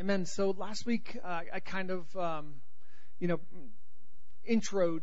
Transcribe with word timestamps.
Amen. 0.00 0.24
So 0.24 0.54
last 0.56 0.86
week 0.86 1.18
uh, 1.22 1.40
I 1.52 1.60
kind 1.60 1.90
of, 1.90 2.16
um, 2.16 2.54
you 3.18 3.28
know, 3.28 3.38
introed 4.50 5.02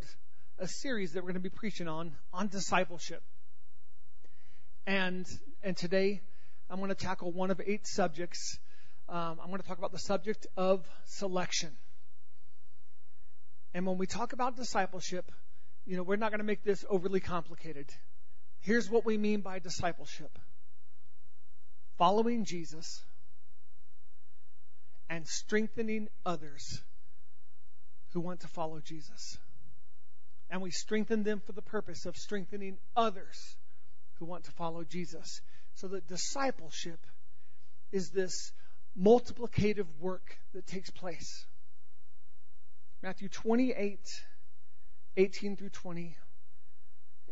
a 0.57 0.67
series 0.67 1.13
that 1.13 1.21
we're 1.21 1.33
going 1.33 1.43
to 1.43 1.49
be 1.51 1.51
preaching 1.51 1.87
on 1.87 2.15
on 2.33 2.47
discipleship, 2.47 3.21
and 4.87 5.27
and 5.61 5.77
today 5.77 6.21
I'm 6.67 6.77
going 6.77 6.89
to 6.89 6.95
tackle 6.95 7.31
one 7.31 7.51
of 7.51 7.61
eight 7.63 7.85
subjects. 7.85 8.57
Um, 9.07 9.37
I'm 9.39 9.49
going 9.49 9.61
to 9.61 9.67
talk 9.67 9.77
about 9.77 9.91
the 9.91 9.99
subject 9.99 10.47
of 10.57 10.83
selection. 11.05 11.69
And 13.75 13.85
when 13.85 13.99
we 13.99 14.07
talk 14.07 14.33
about 14.33 14.55
discipleship, 14.55 15.31
you 15.85 15.95
know, 15.95 16.01
we're 16.01 16.15
not 16.15 16.31
going 16.31 16.39
to 16.39 16.43
make 16.43 16.63
this 16.63 16.83
overly 16.89 17.19
complicated. 17.19 17.85
Here's 18.61 18.89
what 18.89 19.05
we 19.05 19.19
mean 19.19 19.41
by 19.41 19.59
discipleship 19.59 20.39
following 21.99 22.45
Jesus 22.45 23.03
and 25.09 25.27
strengthening 25.27 26.09
others 26.25 26.81
who 28.13 28.19
want 28.19 28.41
to 28.41 28.47
follow 28.47 28.79
Jesus. 28.79 29.37
And 30.49 30.61
we 30.61 30.71
strengthen 30.71 31.23
them 31.23 31.41
for 31.45 31.51
the 31.51 31.61
purpose 31.61 32.05
of 32.05 32.15
strengthening 32.15 32.77
others 32.95 33.55
who 34.19 34.25
want 34.25 34.45
to 34.45 34.51
follow 34.51 34.83
Jesus. 34.83 35.41
So 35.75 35.89
that 35.89 36.07
discipleship 36.07 36.99
is 37.91 38.09
this 38.09 38.51
multiplicative 38.99 39.87
work 39.99 40.37
that 40.53 40.65
takes 40.65 40.89
place. 40.89 41.45
Matthew 43.01 43.29
28, 43.29 43.99
18 45.17 45.55
through 45.55 45.69
20. 45.69 46.17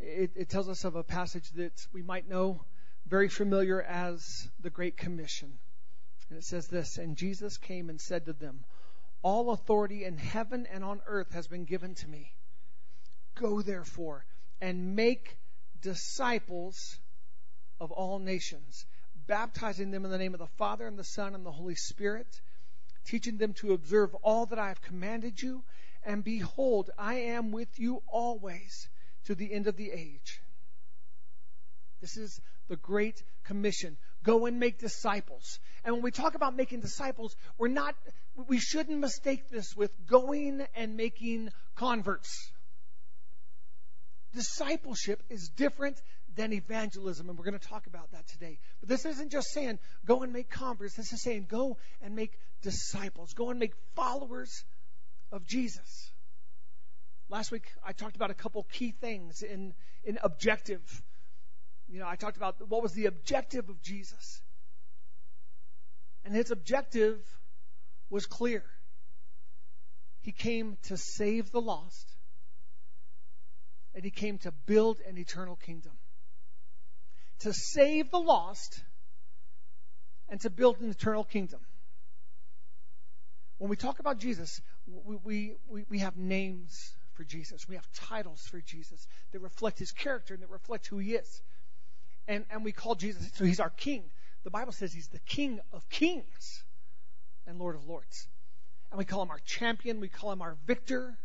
It, 0.02 0.32
it 0.36 0.50
tells 0.50 0.70
us 0.70 0.84
of 0.84 0.96
a 0.96 1.04
passage 1.04 1.50
that 1.52 1.88
we 1.92 2.02
might 2.02 2.30
know 2.30 2.62
very 3.08 3.30
familiar 3.30 3.82
as 3.82 4.48
the 4.60 4.70
Great 4.70 4.98
Commission. 4.98 5.58
And 6.30 6.40
it 6.40 6.44
says 6.44 6.68
this 6.68 6.98
And 6.98 7.18
Jesus 7.18 7.58
came 7.58 7.90
and 7.90 8.00
said 8.00 8.26
to 8.26 8.34
them, 8.34 8.64
All 9.22 9.52
authority 9.52 10.04
in 10.04 10.18
heaven 10.18 10.68
and 10.72 10.84
on 10.84 11.02
earth 11.06 11.34
has 11.34 11.48
been 11.48 11.66
given 11.66 11.96
to 11.96 12.08
me. 12.08 12.34
Go 13.36 13.62
therefore 13.62 14.26
and 14.62 14.96
make 14.96 15.38
disciples 15.82 16.98
of 17.80 17.92
all 17.92 18.20
nations, 18.20 18.86
baptizing 19.28 19.92
them 19.92 20.06
in 20.06 20.12
the 20.12 20.18
name 20.18 20.34
of 20.34 20.40
the 20.40 20.48
Father 20.58 20.88
and 20.88 20.98
the 20.98 21.04
Son 21.04 21.36
and 21.36 21.46
the 21.46 21.52
Holy 21.52 21.76
Spirit, 21.76 22.42
teaching 23.06 23.38
them 23.38 23.54
to 23.54 23.74
observe 23.74 24.16
all 24.16 24.46
that 24.48 24.60
I 24.60 24.70
have 24.70 24.82
commanded 24.82 25.42
you. 25.42 25.64
And 26.04 26.24
behold, 26.24 26.90
I 26.98 27.16
am 27.16 27.52
with 27.52 27.80
you 27.80 28.02
always 28.08 28.88
to 29.26 29.36
the 29.36 29.52
end 29.52 29.68
of 29.68 29.76
the 29.76 29.92
age. 29.92 30.42
This 32.02 32.18
is 32.18 32.40
the 32.68 32.78
Great 32.78 33.24
Commission. 33.44 33.98
Go 34.26 34.48
and 34.48 34.60
make 34.60 34.80
disciples. 34.80 35.60
And 35.84 35.94
when 35.94 36.04
we 36.04 36.12
talk 36.12 36.34
about 36.34 36.56
making 36.56 36.80
disciples, 36.82 37.36
we're 37.60 37.68
not, 37.68 37.96
we 38.48 38.58
shouldn't 38.60 39.00
mistake 39.00 39.50
this 39.50 39.76
with 39.76 39.92
going 40.08 40.66
and 40.76 40.98
making 40.98 41.50
converts. 41.76 42.52
Discipleship 44.34 45.22
is 45.30 45.50
different 45.50 46.02
than 46.36 46.54
evangelism, 46.54 47.30
and 47.30 47.38
we're 47.38 47.46
going 47.46 47.58
to 47.58 47.68
talk 47.68 47.86
about 47.88 48.12
that 48.12 48.28
today. 48.28 48.58
But 48.80 48.90
this 48.90 49.06
isn't 49.06 49.32
just 49.32 49.48
saying 49.54 49.80
go 50.06 50.24
and 50.24 50.34
make 50.34 50.50
converts. 50.50 50.96
This 50.96 51.14
is 51.14 51.22
saying 51.22 51.46
go 51.48 51.78
and 52.02 52.16
make 52.16 52.32
disciples. 52.64 53.34
Go 53.34 53.52
and 53.52 53.60
make 53.60 53.74
followers 53.96 54.66
of 55.32 55.46
Jesus. 55.46 56.12
Last 57.30 57.52
week 57.52 57.66
I 57.86 57.94
talked 57.94 58.16
about 58.16 58.32
a 58.32 58.36
couple 58.36 58.64
key 58.72 58.92
things 58.92 59.44
in, 59.44 59.74
in 60.04 60.18
objective 60.24 60.82
you 61.90 62.00
know, 62.00 62.08
I 62.08 62.16
talked 62.16 62.38
about 62.38 62.56
what 62.68 62.82
was 62.82 62.94
the 62.94 63.06
objective 63.06 63.70
of 63.70 63.82
Jesus. 63.82 64.42
And 66.24 66.34
his 66.34 66.52
objective 66.52 67.20
was 68.10 68.26
clear. 68.26 68.64
He 70.22 70.32
came 70.32 70.78
to 70.84 70.98
save 70.98 71.52
the 71.52 71.62
lost, 71.62 72.10
and 73.94 74.04
he 74.04 74.10
came 74.10 74.40
to 74.40 74.52
build 74.66 75.00
an 75.08 75.18
eternal 75.20 75.56
kingdom. 75.56 75.92
To 77.40 77.54
save 77.54 78.10
the 78.10 78.20
lost 78.20 78.82
and 80.30 80.42
to 80.42 80.50
build 80.50 80.80
an 80.82 80.90
eternal 80.90 81.24
kingdom. 81.24 81.60
When 83.60 83.70
we 83.70 83.76
talk 83.76 84.00
about 84.00 84.18
Jesus, 84.18 84.60
we, 84.88 85.56
we, 85.70 85.86
we 85.90 86.00
have 86.00 86.18
names 86.18 86.96
for 87.14 87.24
Jesus. 87.24 87.68
We 87.70 87.76
have 87.76 87.88
titles 87.94 88.42
for 88.50 88.60
Jesus 88.62 89.08
that 89.32 89.40
reflect 89.40 89.78
his 89.78 89.92
character 89.92 90.34
and 90.34 90.42
that 90.42 90.50
reflect 90.50 90.88
who 90.88 90.98
he 90.98 91.14
is 91.14 91.42
and, 92.28 92.46
and 92.50 92.64
we 92.64 92.72
call 92.72 92.96
Jesus, 92.96 93.30
so 93.36 93.46
he's 93.46 93.60
our 93.60 93.70
king. 93.70 94.04
The 94.44 94.50
Bible 94.50 94.72
says 94.72 94.94
he's 94.94 95.08
the 95.08 95.20
king 95.20 95.60
of 95.74 95.88
kings 95.90 96.64
and 97.48 97.60
Lord 97.60 97.76
of 97.76 97.88
lords. 97.88 98.28
And 98.92 98.98
we 98.98 99.06
call 99.06 99.22
him 99.22 99.32
our 99.32 99.40
champion, 99.40 100.00
we 100.00 100.08
call 100.08 100.32
him 100.32 100.42
our 100.42 100.56
victor. 100.66 101.18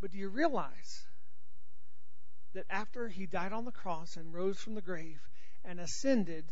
But 0.00 0.12
do 0.12 0.18
you 0.18 0.28
realize 0.28 1.04
that 2.54 2.66
after 2.70 3.08
he 3.08 3.26
died 3.26 3.52
on 3.52 3.64
the 3.64 3.72
cross 3.72 4.16
and 4.16 4.32
rose 4.32 4.58
from 4.58 4.74
the 4.74 4.80
grave 4.80 5.20
and 5.64 5.80
ascended, 5.80 6.44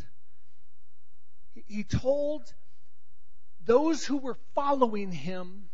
he 1.66 1.84
told 1.84 2.52
those 3.64 4.04
who 4.04 4.18
were 4.18 4.36
following 4.54 5.12
him 5.12 5.68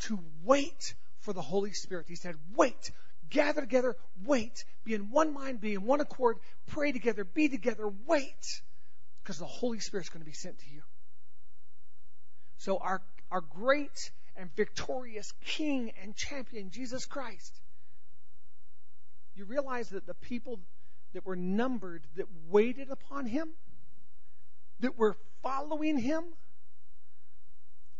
to 0.00 0.18
wait 0.42 0.94
for 1.20 1.32
the 1.32 1.42
Holy 1.42 1.72
Spirit. 1.72 2.06
He 2.08 2.16
said, 2.16 2.36
Wait 2.54 2.90
gather 3.30 3.60
together, 3.60 3.96
wait, 4.24 4.64
be 4.84 4.94
in 4.94 5.10
one 5.10 5.32
mind, 5.32 5.60
be 5.60 5.74
in 5.74 5.84
one 5.84 6.00
accord, 6.00 6.38
pray 6.66 6.92
together, 6.92 7.24
be 7.24 7.48
together, 7.48 7.90
wait, 8.06 8.62
because 9.22 9.38
the 9.38 9.44
Holy 9.44 9.80
Spirit's 9.80 10.08
going 10.08 10.22
to 10.22 10.26
be 10.26 10.32
sent 10.32 10.58
to 10.58 10.70
you. 10.70 10.82
So 12.58 12.78
our, 12.78 13.02
our 13.30 13.40
great 13.40 14.10
and 14.36 14.54
victorious 14.54 15.32
King 15.44 15.92
and 16.02 16.14
champion, 16.14 16.70
Jesus 16.70 17.06
Christ, 17.06 17.60
you 19.34 19.44
realize 19.44 19.90
that 19.90 20.06
the 20.06 20.14
people 20.14 20.60
that 21.12 21.26
were 21.26 21.36
numbered, 21.36 22.02
that 22.16 22.26
waited 22.48 22.90
upon 22.90 23.26
him, 23.26 23.50
that 24.80 24.98
were 24.98 25.16
following 25.42 25.98
him, 25.98 26.24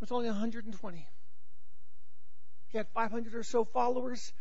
was 0.01 0.13
only 0.13 0.27
120. 0.27 1.07
He 2.69 2.79
had 2.79 2.87
500 2.89 3.35
or 3.35 3.43
so 3.43 3.65
followers 3.65 4.33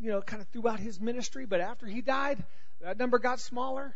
you 0.00 0.10
know, 0.10 0.22
kind 0.22 0.40
of 0.42 0.48
throughout 0.48 0.80
his 0.80 1.00
ministry, 1.00 1.46
but 1.46 1.60
after 1.60 1.86
he 1.86 2.00
died, 2.00 2.42
that 2.80 2.98
number 2.98 3.18
got 3.18 3.40
smaller. 3.40 3.94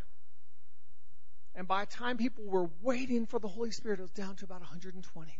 And 1.55 1.67
by 1.67 1.85
the 1.85 1.91
time 1.91 2.17
people 2.17 2.43
were 2.45 2.69
waiting 2.81 3.25
for 3.25 3.39
the 3.39 3.47
Holy 3.47 3.71
Spirit, 3.71 3.99
it 3.99 4.03
was 4.03 4.11
down 4.11 4.35
to 4.37 4.45
about 4.45 4.59
120. 4.59 5.39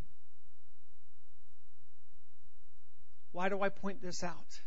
Why 3.31 3.49
do 3.49 3.61
I 3.61 3.69
point 3.69 4.01
this 4.01 4.23
out? 4.23 4.61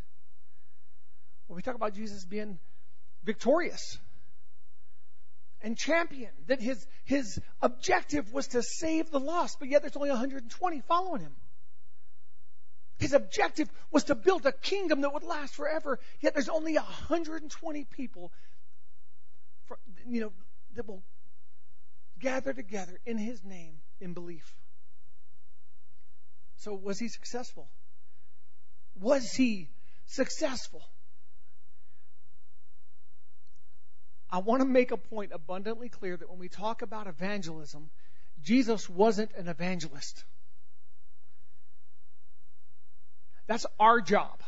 Well, 1.48 1.56
we 1.56 1.62
talk 1.62 1.74
about 1.74 1.94
Jesus 1.94 2.24
being 2.24 2.58
victorious 3.24 3.98
and 5.62 5.76
champion, 5.76 6.30
that 6.46 6.60
his, 6.60 6.86
his 7.04 7.40
objective 7.60 8.32
was 8.32 8.48
to 8.48 8.62
save 8.62 9.10
the 9.10 9.18
lost, 9.18 9.58
but 9.58 9.68
yet 9.68 9.82
there's 9.82 9.96
only 9.96 10.10
120 10.10 10.82
following 10.82 11.22
him. 11.22 11.34
His 12.98 13.12
objective 13.12 13.70
was 13.90 14.04
to 14.04 14.14
build 14.14 14.44
a 14.46 14.52
kingdom 14.52 15.02
that 15.02 15.12
would 15.12 15.22
last 15.22 15.54
forever. 15.54 15.98
Yet 16.20 16.34
there's 16.34 16.48
only 16.48 16.74
120 16.74 17.84
people, 17.84 18.32
for, 19.66 19.78
you 20.06 20.20
know, 20.20 20.32
that 20.74 20.86
will 20.86 21.02
gather 22.18 22.52
together 22.52 22.98
in 23.06 23.18
His 23.18 23.44
name 23.44 23.74
in 24.00 24.14
belief. 24.14 24.52
So 26.56 26.74
was 26.74 26.98
he 26.98 27.08
successful? 27.08 27.68
Was 29.00 29.32
he 29.32 29.68
successful? 30.06 30.82
I 34.30 34.38
want 34.38 34.60
to 34.60 34.68
make 34.68 34.90
a 34.90 34.96
point 34.96 35.30
abundantly 35.32 35.88
clear 35.88 36.16
that 36.16 36.28
when 36.28 36.38
we 36.38 36.48
talk 36.48 36.82
about 36.82 37.06
evangelism, 37.06 37.90
Jesus 38.42 38.88
wasn't 38.88 39.32
an 39.36 39.48
evangelist. 39.48 40.24
That's 43.48 43.66
our 43.80 44.00
job. 44.00 44.40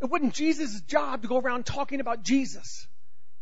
It 0.00 0.06
wasn't 0.06 0.34
Jesus' 0.34 0.80
job 0.82 1.22
to 1.22 1.28
go 1.28 1.38
around 1.38 1.66
talking 1.66 2.00
about 2.00 2.22
Jesus. 2.22 2.86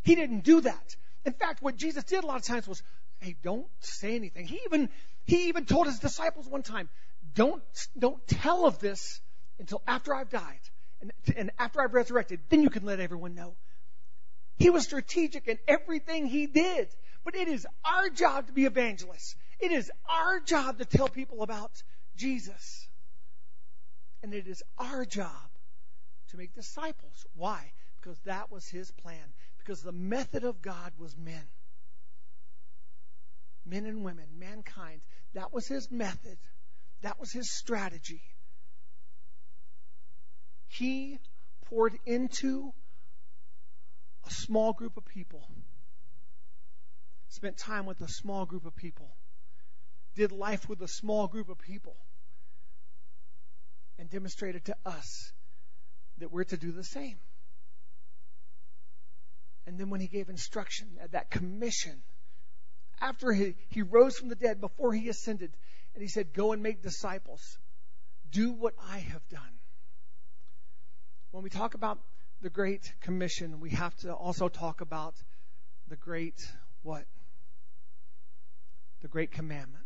He 0.03 0.15
didn't 0.15 0.41
do 0.41 0.63
that. 0.63 0.97
In 1.27 1.35
fact, 1.35 1.61
what 1.61 1.77
Jesus 1.77 2.05
did 2.05 2.25
a 2.25 2.27
lot 2.27 2.37
of 2.37 2.45
times 2.45 2.67
was, 2.67 2.83
hey, 3.21 3.37
don't 3.43 3.67
say 3.81 4.15
anything. 4.17 4.47
He 4.47 4.61
even, 4.65 4.89
he 5.27 5.49
even 5.49 5.67
told 5.67 5.87
his 5.87 5.99
disciples 5.99 6.49
one 6.49 6.63
time, 6.63 6.89
don't, 7.35 7.63
don't 7.99 8.27
tell 8.27 8.65
of 8.65 8.79
this 8.79 9.21
until 9.59 9.83
after 9.87 10.15
I've 10.15 10.31
died 10.31 10.61
and, 11.01 11.13
and 11.37 11.51
after 11.59 11.83
I've 11.83 11.93
resurrected. 11.93 12.41
Then 12.49 12.63
you 12.63 12.71
can 12.71 12.85
let 12.85 13.01
everyone 13.01 13.35
know. 13.35 13.55
He 14.57 14.71
was 14.71 14.85
strategic 14.85 15.47
in 15.47 15.59
everything 15.69 16.27
he 16.27 16.47
did. 16.47 16.89
But 17.25 17.35
it 17.35 17.49
is 17.49 17.67
our 17.85 18.09
job 18.09 18.47
to 18.47 18.53
be 18.53 18.65
evangelists. 18.65 19.37
It 19.61 19.71
is 19.71 19.91
our 20.09 20.41
job 20.41 20.79
to 20.79 20.85
tell 20.85 21.09
people 21.09 21.43
about 21.43 21.83
Jesus. 22.17 22.88
And 24.23 24.35
it 24.35 24.47
is 24.47 24.63
our 24.79 25.05
job 25.05 25.51
to 26.31 26.37
make 26.37 26.55
disciples. 26.55 27.27
Why? 27.35 27.73
Because 28.01 28.19
that 28.21 28.51
was 28.51 28.67
his 28.69 28.91
plan. 28.91 29.33
Because 29.59 29.83
the 29.83 29.93
method 29.93 30.45
of 30.45 30.63
God 30.63 30.93
was 30.99 31.17
men. 31.17 31.47
men 33.69 33.87
and 33.87 34.05
women, 34.05 34.27
mankind. 34.39 35.01
That 35.35 35.53
was 35.53 35.67
his 35.67 35.91
method. 35.91 36.39
That 37.03 37.21
was 37.21 37.31
his 37.31 37.51
strategy. 37.51 38.23
He 40.69 41.19
poured 41.67 41.99
into 42.07 42.73
a 44.27 44.31
small 44.31 44.73
group 44.73 44.97
of 44.97 45.05
people, 45.05 45.47
spent 47.29 47.57
time 47.57 47.87
with 47.87 48.01
a 48.01 48.09
small 48.09 48.47
group 48.47 48.65
of 48.67 48.75
people, 48.75 49.11
did 50.15 50.33
life 50.33 50.69
with 50.69 50.81
a 50.83 50.89
small 50.89 51.29
group 51.29 51.49
of 51.49 51.59
people, 51.59 51.97
and 53.99 54.09
demonstrated 54.11 54.65
to 54.67 54.77
us 54.87 55.33
that 56.19 56.33
we're 56.33 56.45
to 56.45 56.57
do 56.57 56.73
the 56.73 56.85
same. 56.85 57.19
And 59.67 59.79
then 59.79 59.91
when 59.91 60.01
he 60.01 60.07
gave 60.07 60.29
instruction 60.29 60.89
at 61.03 61.13
that 61.13 61.31
commission, 61.31 62.03
after 63.01 63.33
he, 63.33 63.55
he 63.69 63.83
rose 63.83 64.17
from 64.17 64.29
the 64.29 64.35
dead, 64.35 64.61
before 64.61 64.93
he 64.93 65.09
ascended, 65.09 65.51
and 65.95 66.03
he 66.03 66.09
said, 66.09 66.33
Go 66.33 66.53
and 66.53 66.63
make 66.63 66.83
disciples. 66.83 67.59
Do 68.31 68.53
what 68.53 68.75
I 68.91 68.99
have 68.99 69.27
done. 69.29 69.59
When 71.31 71.43
we 71.43 71.51
talk 71.51 71.75
about 71.75 71.99
the 72.41 72.51
Great 72.51 72.93
Commission, 73.01 73.61
we 73.61 73.71
have 73.71 73.95
to 73.99 74.13
also 74.13 74.49
talk 74.49 74.81
about 74.81 75.15
the 75.89 75.97
Great 75.97 76.51
what? 76.83 77.05
The 79.03 79.09
Great 79.09 79.33
Commandment. 79.33 79.85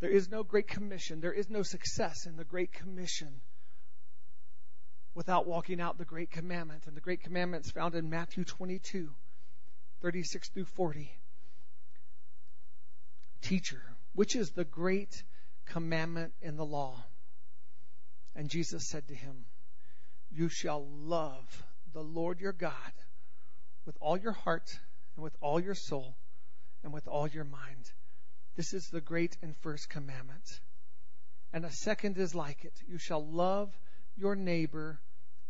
There 0.00 0.10
is 0.10 0.30
no 0.30 0.42
Great 0.42 0.68
Commission. 0.68 1.20
There 1.20 1.32
is 1.32 1.48
no 1.48 1.62
success 1.62 2.26
in 2.26 2.36
the 2.36 2.44
Great 2.44 2.72
Commission 2.72 3.40
without 5.14 5.46
walking 5.46 5.80
out 5.80 5.96
the 5.96 6.04
Great 6.04 6.30
Commandment. 6.30 6.82
And 6.86 6.96
the 6.96 7.00
Great 7.00 7.22
Commandment 7.22 7.64
is 7.64 7.72
found 7.72 7.94
in 7.94 8.10
Matthew 8.10 8.44
22, 8.44 9.08
36 10.02 10.48
through 10.50 10.66
40. 10.66 11.10
Teacher, 13.40 13.82
which 14.14 14.36
is 14.36 14.50
the 14.50 14.64
great 14.64 15.22
commandment 15.64 16.34
in 16.42 16.56
the 16.56 16.64
law? 16.64 17.04
And 18.34 18.50
Jesus 18.50 18.86
said 18.86 19.08
to 19.08 19.14
him, 19.14 19.46
You 20.30 20.50
shall 20.50 20.86
love 20.86 21.64
the 21.94 22.02
Lord 22.02 22.40
your 22.40 22.52
God 22.52 22.72
with 23.86 23.96
all 24.00 24.18
your 24.18 24.32
heart 24.32 24.78
and 25.14 25.24
with 25.24 25.34
all 25.40 25.58
your 25.58 25.74
soul 25.74 26.16
and 26.84 26.92
with 26.92 27.08
all 27.08 27.26
your 27.26 27.44
mind. 27.44 27.90
This 28.56 28.72
is 28.72 28.88
the 28.88 29.02
great 29.02 29.36
and 29.42 29.54
first 29.58 29.90
commandment. 29.90 30.60
And 31.52 31.64
a 31.64 31.70
second 31.70 32.18
is 32.18 32.34
like 32.34 32.64
it. 32.64 32.72
You 32.88 32.98
shall 32.98 33.24
love 33.24 33.70
your 34.16 34.34
neighbor 34.34 34.98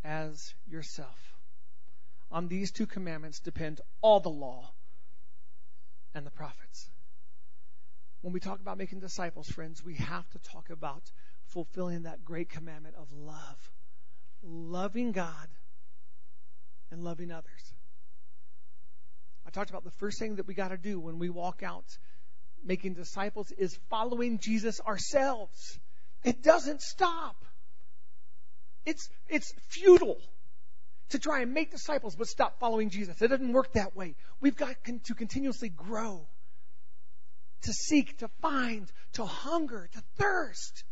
as 0.05 0.55
yourself. 0.69 1.35
On 2.31 2.49
these 2.49 2.73
two 2.73 2.87
commandments 2.87 3.39
depend 3.39 3.81
all 4.01 4.21
the 4.21 4.29
law 4.29 4.71
and 6.15 6.27
the 6.27 6.31
prophets. 6.31 6.91
When 8.23 8.33
we 8.33 8.41
talk 8.41 8.61
about 8.61 8.77
making 8.77 8.99
disciples, 8.99 9.49
friends, 9.49 9.85
we 9.85 9.95
have 9.95 10.29
to 10.31 10.39
talk 10.39 10.71
about 10.71 11.03
fulfilling 11.47 12.03
that 12.03 12.25
great 12.25 12.49
commandment 12.49 12.97
of 12.97 13.13
love. 13.13 13.71
Loving 14.43 15.13
God 15.13 15.49
and 16.91 17.05
loving 17.05 17.31
others. 17.31 17.75
I 19.47 19.51
talked 19.51 19.71
about 19.71 19.85
the 19.85 19.93
first 19.93 20.19
thing 20.19 20.37
that 20.37 20.47
we 20.49 20.55
got 20.55 20.69
to 20.69 20.77
do 20.77 20.99
when 20.99 21.21
we 21.21 21.31
walk 21.31 21.63
out 21.63 21.97
making 22.67 22.95
disciples 22.95 23.53
is 23.53 23.79
following 23.89 24.39
Jesus 24.39 24.81
ourselves. 24.81 25.79
It 26.25 26.43
doesn't 26.43 26.83
stop. 26.83 27.45
It's, 28.85 29.09
it's 29.29 29.53
futile 29.69 30.19
to 31.11 31.19
try 31.19 31.43
and 31.43 31.55
make 31.55 31.71
disciples 31.71 32.17
but 32.17 32.27
stop 32.27 32.59
following 32.59 32.91
Jesus. 32.91 33.21
It 33.23 33.29
doesn't 33.29 33.53
work 33.53 33.73
that 33.73 33.97
way. 33.97 34.15
We've 34.41 34.57
got 34.57 34.77
to 34.85 35.15
continuously 35.15 35.69
grow, 35.69 36.27
to 37.63 37.73
seek, 37.73 38.19
to 38.19 38.29
find, 38.41 38.91
to 39.15 39.25
hunger, 39.25 39.89
to 39.93 40.03
thirst, 40.17 40.85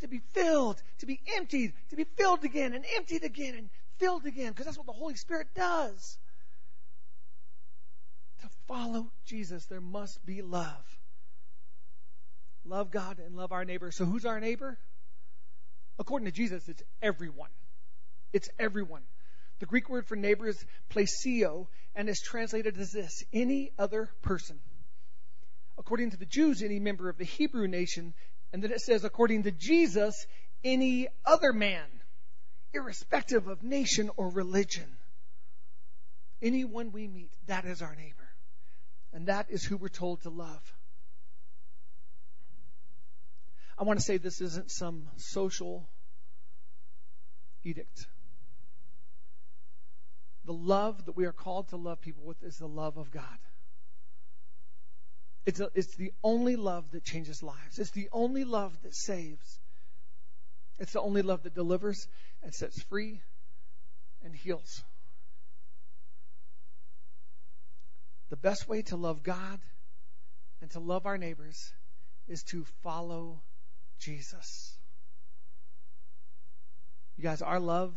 to 0.00 0.08
be 0.08 0.20
filled, 0.32 0.82
to 0.98 1.06
be 1.06 1.20
emptied, 1.36 1.72
to 1.90 1.96
be 1.96 2.04
filled 2.16 2.44
again 2.44 2.74
and 2.74 2.84
emptied 2.96 3.24
again 3.24 3.54
and 3.54 3.70
filled 3.98 4.26
again, 4.26 4.50
because 4.50 4.66
that's 4.66 4.78
what 4.78 4.86
the 4.86 4.92
Holy 4.92 5.14
Spirit 5.14 5.48
does. 5.54 6.18
To 8.40 8.48
follow 8.66 9.10
Jesus, 9.26 9.66
there 9.66 9.80
must 9.80 10.24
be 10.24 10.42
love. 10.42 10.99
Love 12.70 12.92
God 12.92 13.18
and 13.18 13.34
love 13.34 13.50
our 13.50 13.64
neighbor. 13.64 13.90
So 13.90 14.04
who's 14.04 14.24
our 14.24 14.38
neighbor? 14.38 14.78
According 15.98 16.26
to 16.26 16.32
Jesus, 16.32 16.68
it's 16.68 16.84
everyone. 17.02 17.50
It's 18.32 18.48
everyone. 18.60 19.02
The 19.58 19.66
Greek 19.66 19.88
word 19.90 20.06
for 20.06 20.14
neighbor 20.14 20.46
is 20.46 20.64
plesio 20.88 21.66
and 21.96 22.08
is 22.08 22.20
translated 22.20 22.78
as 22.78 22.92
this 22.92 23.24
any 23.32 23.72
other 23.76 24.08
person. 24.22 24.60
According 25.78 26.12
to 26.12 26.16
the 26.16 26.26
Jews, 26.26 26.62
any 26.62 26.78
member 26.78 27.08
of 27.08 27.18
the 27.18 27.24
Hebrew 27.24 27.66
nation, 27.66 28.14
and 28.52 28.62
then 28.62 28.70
it 28.70 28.80
says, 28.80 29.02
according 29.02 29.42
to 29.42 29.50
Jesus, 29.50 30.14
any 30.62 31.08
other 31.26 31.52
man, 31.52 31.88
irrespective 32.72 33.48
of 33.48 33.64
nation 33.64 34.10
or 34.16 34.28
religion. 34.28 34.86
Anyone 36.40 36.92
we 36.92 37.08
meet, 37.08 37.32
that 37.48 37.64
is 37.64 37.82
our 37.82 37.96
neighbor. 37.96 38.28
And 39.12 39.26
that 39.26 39.46
is 39.50 39.64
who 39.64 39.76
we're 39.76 39.88
told 39.88 40.22
to 40.22 40.30
love. 40.30 40.62
I 43.80 43.84
want 43.84 43.98
to 43.98 44.04
say 44.04 44.18
this 44.18 44.42
isn't 44.42 44.70
some 44.70 45.08
social 45.16 45.88
edict. 47.64 48.06
The 50.44 50.52
love 50.52 51.06
that 51.06 51.16
we 51.16 51.24
are 51.24 51.32
called 51.32 51.68
to 51.68 51.76
love 51.76 52.02
people 52.02 52.22
with 52.24 52.42
is 52.42 52.58
the 52.58 52.68
love 52.68 52.98
of 52.98 53.10
God. 53.10 53.24
It's, 55.46 55.60
a, 55.60 55.70
it's 55.74 55.96
the 55.96 56.12
only 56.22 56.56
love 56.56 56.90
that 56.90 57.04
changes 57.04 57.42
lives. 57.42 57.78
It's 57.78 57.92
the 57.92 58.10
only 58.12 58.44
love 58.44 58.76
that 58.82 58.94
saves. 58.94 59.58
It's 60.78 60.92
the 60.92 61.00
only 61.00 61.22
love 61.22 61.44
that 61.44 61.54
delivers 61.54 62.06
and 62.42 62.54
sets 62.54 62.82
free 62.82 63.22
and 64.22 64.34
heals. 64.36 64.82
The 68.28 68.36
best 68.36 68.68
way 68.68 68.82
to 68.82 68.96
love 68.96 69.22
God 69.22 69.58
and 70.60 70.70
to 70.72 70.80
love 70.80 71.06
our 71.06 71.16
neighbors 71.16 71.72
is 72.28 72.42
to 72.50 72.64
follow 72.82 73.40
Jesus. 74.00 74.76
You 77.16 77.22
guys, 77.22 77.42
our 77.42 77.60
love, 77.60 77.94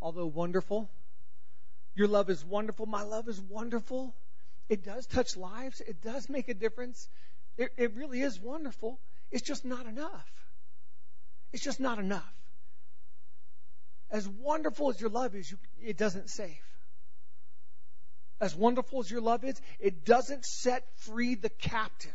although 0.00 0.26
wonderful, 0.26 0.88
your 1.94 2.08
love 2.08 2.30
is 2.30 2.44
wonderful. 2.44 2.86
My 2.86 3.02
love 3.02 3.28
is 3.28 3.40
wonderful. 3.40 4.14
It 4.68 4.84
does 4.84 5.06
touch 5.06 5.36
lives. 5.36 5.80
It 5.80 6.02
does 6.02 6.28
make 6.28 6.48
a 6.48 6.54
difference. 6.54 7.08
It, 7.58 7.72
it 7.76 7.94
really 7.94 8.22
is 8.22 8.38
wonderful. 8.40 8.98
It's 9.30 9.42
just 9.42 9.64
not 9.64 9.86
enough. 9.86 10.30
It's 11.52 11.62
just 11.62 11.80
not 11.80 11.98
enough. 11.98 12.34
As 14.10 14.28
wonderful 14.28 14.90
as 14.90 15.00
your 15.00 15.10
love 15.10 15.34
is, 15.34 15.50
you, 15.50 15.58
it 15.82 15.96
doesn't 15.96 16.30
save. 16.30 16.60
As 18.40 18.54
wonderful 18.54 19.00
as 19.00 19.10
your 19.10 19.20
love 19.20 19.44
is, 19.44 19.60
it 19.78 20.04
doesn't 20.04 20.44
set 20.44 20.84
free 20.96 21.34
the 21.34 21.48
captive. 21.48 22.12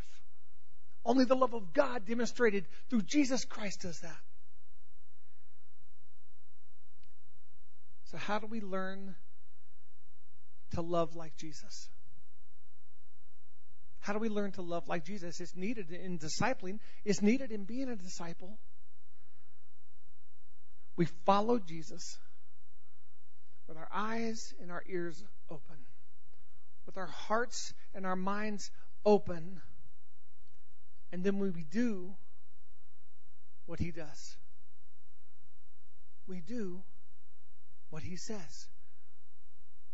Only 1.08 1.24
the 1.24 1.34
love 1.34 1.54
of 1.54 1.72
God 1.72 2.04
demonstrated 2.04 2.66
through 2.90 3.00
Jesus 3.00 3.46
Christ 3.46 3.80
does 3.80 3.98
that. 4.00 4.20
So, 8.10 8.18
how 8.18 8.38
do 8.38 8.46
we 8.46 8.60
learn 8.60 9.14
to 10.74 10.82
love 10.82 11.16
like 11.16 11.34
Jesus? 11.38 11.88
How 14.00 14.12
do 14.12 14.18
we 14.18 14.28
learn 14.28 14.52
to 14.52 14.62
love 14.62 14.86
like 14.86 15.06
Jesus? 15.06 15.40
It's 15.40 15.56
needed 15.56 15.90
in 15.90 16.18
discipling, 16.18 16.78
it's 17.06 17.22
needed 17.22 17.52
in 17.52 17.64
being 17.64 17.88
a 17.88 17.96
disciple. 17.96 18.58
We 20.94 21.06
follow 21.24 21.58
Jesus 21.58 22.18
with 23.66 23.78
our 23.78 23.88
eyes 23.90 24.52
and 24.60 24.70
our 24.70 24.82
ears 24.86 25.24
open, 25.50 25.76
with 26.84 26.98
our 26.98 27.06
hearts 27.06 27.72
and 27.94 28.04
our 28.04 28.16
minds 28.16 28.70
open 29.06 29.62
and 31.12 31.24
then 31.24 31.38
we 31.38 31.50
do 31.70 32.14
what 33.66 33.78
he 33.78 33.90
does, 33.90 34.36
we 36.26 36.40
do 36.40 36.82
what 37.90 38.02
he 38.02 38.16
says. 38.16 38.68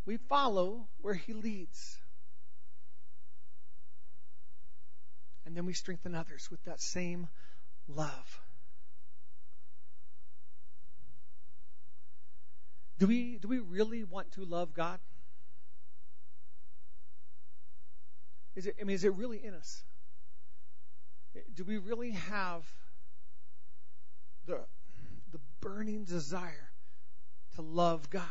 We 0.06 0.16
follow 0.16 0.86
where 1.00 1.14
he 1.14 1.32
leads. 1.32 1.98
And 5.46 5.56
then 5.56 5.64
we 5.66 5.72
strengthen 5.72 6.14
others 6.14 6.50
with 6.50 6.62
that 6.64 6.80
same 6.80 7.28
love. 7.88 8.40
Do 12.98 13.06
we, 13.06 13.38
do 13.38 13.48
we 13.48 13.58
really 13.58 14.04
want 14.04 14.32
to 14.32 14.44
love 14.44 14.72
God? 14.74 14.98
Is 18.54 18.66
it, 18.66 18.76
I 18.80 18.84
mean, 18.84 18.94
is 18.94 19.04
it 19.04 19.14
really 19.14 19.44
in 19.44 19.54
us? 19.54 19.82
Do 21.54 21.64
we 21.64 21.78
really 21.78 22.12
have 22.12 22.64
the, 24.46 24.60
the 25.32 25.40
burning 25.60 26.04
desire 26.04 26.70
to 27.56 27.62
love 27.62 28.10
God, 28.10 28.22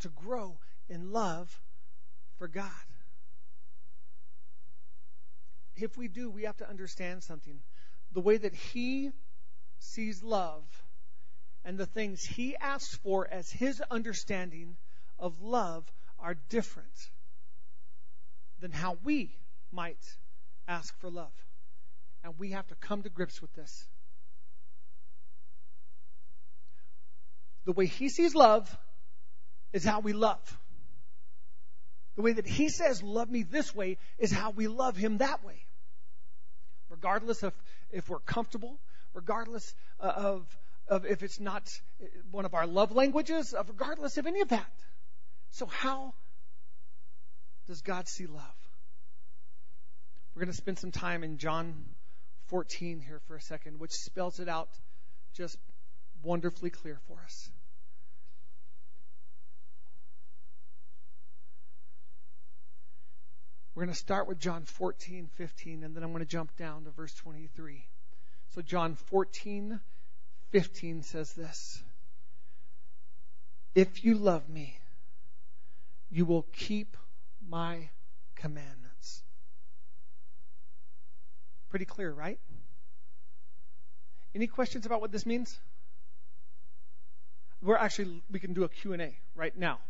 to 0.00 0.08
grow 0.08 0.56
in 0.88 1.12
love 1.12 1.60
for 2.38 2.48
God? 2.48 2.70
if 5.76 5.96
we 5.96 6.08
do, 6.08 6.30
we 6.30 6.44
have 6.44 6.56
to 6.58 6.68
understand 6.68 7.22
something. 7.22 7.58
The 8.12 8.20
way 8.20 8.36
that 8.36 8.54
He 8.54 9.10
sees 9.78 10.22
love 10.22 10.62
and 11.64 11.78
the 11.78 11.86
things 11.86 12.22
He 12.24 12.56
asks 12.56 12.96
for 12.96 13.26
as 13.30 13.50
His 13.50 13.82
understanding 13.90 14.76
of 15.18 15.42
love 15.42 15.84
are 16.18 16.36
different 16.48 17.10
than 18.60 18.70
how 18.70 18.98
we 19.04 19.36
might 19.72 19.98
ask 20.68 20.96
for 21.00 21.10
love. 21.10 21.32
And 22.24 22.38
we 22.38 22.52
have 22.52 22.66
to 22.68 22.74
come 22.74 23.02
to 23.02 23.10
grips 23.10 23.42
with 23.42 23.54
this. 23.54 23.86
The 27.66 27.72
way 27.72 27.86
He 27.86 28.08
sees 28.08 28.34
love 28.34 28.74
is 29.72 29.84
how 29.84 30.00
we 30.00 30.14
love. 30.14 30.58
The 32.16 32.22
way 32.22 32.32
that 32.32 32.46
He 32.46 32.70
says, 32.70 33.02
love 33.02 33.30
me 33.30 33.42
this 33.42 33.74
way, 33.74 33.98
is 34.18 34.32
how 34.32 34.50
we 34.50 34.68
love 34.68 34.96
Him 34.96 35.18
that 35.18 35.44
way. 35.44 35.66
Regardless 36.88 37.42
of 37.42 37.52
if 37.92 38.08
we're 38.08 38.20
comfortable, 38.20 38.78
regardless 39.12 39.74
uh, 40.00 40.12
of, 40.16 40.58
of 40.88 41.04
if 41.04 41.22
it's 41.22 41.40
not 41.40 41.68
one 42.30 42.44
of 42.44 42.54
our 42.54 42.66
love 42.66 42.92
languages, 42.92 43.52
of 43.52 43.68
regardless 43.68 44.16
of 44.16 44.26
any 44.26 44.40
of 44.40 44.48
that. 44.48 44.72
So, 45.50 45.66
how 45.66 46.14
does 47.66 47.82
God 47.82 48.08
see 48.08 48.26
love? 48.26 48.42
We're 50.34 50.40
going 50.40 50.52
to 50.52 50.56
spend 50.56 50.78
some 50.78 50.90
time 50.90 51.22
in 51.22 51.38
John 51.38 51.84
14 52.54 53.00
here 53.00 53.20
for 53.26 53.34
a 53.34 53.40
second, 53.40 53.80
which 53.80 53.90
spells 53.90 54.38
it 54.38 54.48
out 54.48 54.68
just 55.32 55.58
wonderfully 56.22 56.70
clear 56.70 57.00
for 57.08 57.18
us. 57.24 57.50
We're 63.74 63.86
going 63.86 63.92
to 63.92 63.98
start 63.98 64.28
with 64.28 64.38
John 64.38 64.62
14, 64.66 65.30
15, 65.34 65.82
and 65.82 65.96
then 65.96 66.04
I'm 66.04 66.12
going 66.12 66.22
to 66.22 66.30
jump 66.30 66.56
down 66.56 66.84
to 66.84 66.90
verse 66.90 67.12
23. 67.14 67.84
So, 68.54 68.62
John 68.62 68.94
14, 68.94 69.80
15 70.52 71.02
says 71.02 71.32
this 71.32 71.82
If 73.74 74.04
you 74.04 74.14
love 74.14 74.48
me, 74.48 74.78
you 76.08 76.24
will 76.24 76.46
keep 76.52 76.96
my 77.48 77.88
commandments. 78.36 78.83
Pretty 81.74 81.86
clear, 81.86 82.12
right? 82.12 82.38
Any 84.32 84.46
questions 84.46 84.86
about 84.86 85.00
what 85.00 85.10
this 85.10 85.26
means? 85.26 85.58
We're 87.60 87.76
actually, 87.76 88.22
we 88.30 88.38
can 88.38 88.52
do 88.52 88.62
a 88.62 88.68
Q&A 88.68 89.18
right 89.34 89.58
now. 89.58 89.80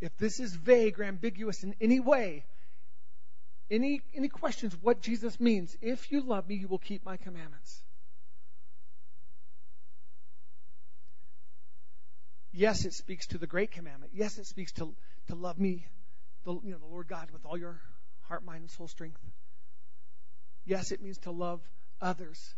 If 0.00 0.16
this 0.16 0.38
is 0.38 0.54
vague 0.54 1.00
or 1.00 1.02
ambiguous 1.02 1.64
in 1.64 1.74
any 1.80 1.98
way, 1.98 2.44
any, 3.68 4.00
any 4.14 4.28
questions 4.28 4.76
what 4.80 5.00
Jesus 5.00 5.40
means? 5.40 5.76
If 5.82 6.12
you 6.12 6.20
love 6.20 6.48
me, 6.48 6.54
you 6.54 6.68
will 6.68 6.78
keep 6.78 7.04
my 7.04 7.16
commandments. 7.16 7.82
Yes, 12.52 12.84
it 12.84 12.94
speaks 12.94 13.26
to 13.26 13.38
the 13.38 13.48
great 13.48 13.72
commandment. 13.72 14.12
Yes, 14.14 14.38
it 14.38 14.46
speaks 14.46 14.70
to, 14.74 14.94
to 15.26 15.34
love 15.34 15.58
me, 15.58 15.84
the, 16.44 16.52
you 16.52 16.70
know, 16.70 16.78
the 16.78 16.86
Lord 16.86 17.08
God 17.08 17.32
with 17.32 17.44
all 17.44 17.58
your 17.58 17.80
heart, 18.28 18.44
mind, 18.44 18.60
and 18.60 18.70
soul 18.70 18.86
strength. 18.86 19.18
Yes, 20.64 20.92
it 20.92 21.02
means 21.02 21.18
to 21.18 21.30
love 21.30 21.60
others. 22.00 22.54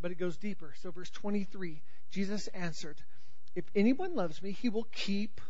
But 0.00 0.10
it 0.10 0.18
goes 0.18 0.36
deeper. 0.36 0.74
So, 0.82 0.90
verse 0.90 1.10
23 1.10 1.82
Jesus 2.10 2.46
answered, 2.48 2.96
If 3.54 3.64
anyone 3.74 4.14
loves 4.14 4.42
me, 4.42 4.52
he 4.52 4.68
will 4.68 4.88
keep 4.92 5.40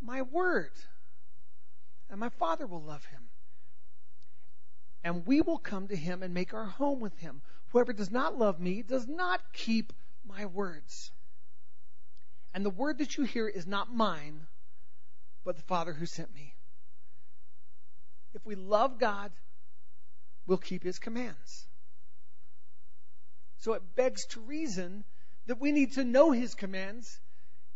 my 0.00 0.22
word 0.22 0.72
and 2.12 2.20
my 2.20 2.28
Father 2.28 2.66
will 2.66 2.82
love 2.82 3.04
him. 3.06 3.22
And 5.02 5.26
we 5.26 5.40
will 5.40 5.58
come 5.58 5.88
to 5.88 5.96
him 5.96 6.22
and 6.22 6.34
make 6.34 6.52
our 6.52 6.66
home 6.66 7.00
with 7.00 7.18
him. 7.18 7.40
Whoever 7.70 7.94
does 7.94 8.10
not 8.10 8.38
love 8.38 8.60
me 8.60 8.82
does 8.82 9.08
not 9.08 9.40
keep 9.54 9.94
my 10.28 10.44
words. 10.44 11.10
And 12.54 12.64
the 12.64 12.70
word 12.70 12.98
that 12.98 13.16
you 13.16 13.24
hear 13.24 13.48
is 13.48 13.66
not 13.66 13.92
mine, 13.92 14.46
but 15.42 15.56
the 15.56 15.62
Father 15.62 15.94
who 15.94 16.04
sent 16.04 16.32
me. 16.34 16.54
If 18.34 18.44
we 18.44 18.54
love 18.54 18.98
God, 18.98 19.32
we'll 20.46 20.58
keep 20.58 20.82
his 20.82 20.98
commands. 20.98 21.66
So 23.58 23.74
it 23.74 23.82
begs 23.94 24.26
to 24.26 24.40
reason 24.40 25.04
that 25.46 25.60
we 25.60 25.72
need 25.72 25.92
to 25.92 26.04
know 26.04 26.30
his 26.30 26.54
commands 26.54 27.20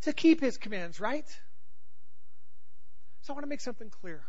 to 0.03 0.13
keep 0.13 0.41
his 0.41 0.57
commands, 0.57 1.01
right? 1.01 1.27
So 3.23 3.33
I 3.33 3.35
want 3.35 3.45
to 3.45 3.49
make 3.49 3.61
something 3.61 3.91
clear. 3.91 4.23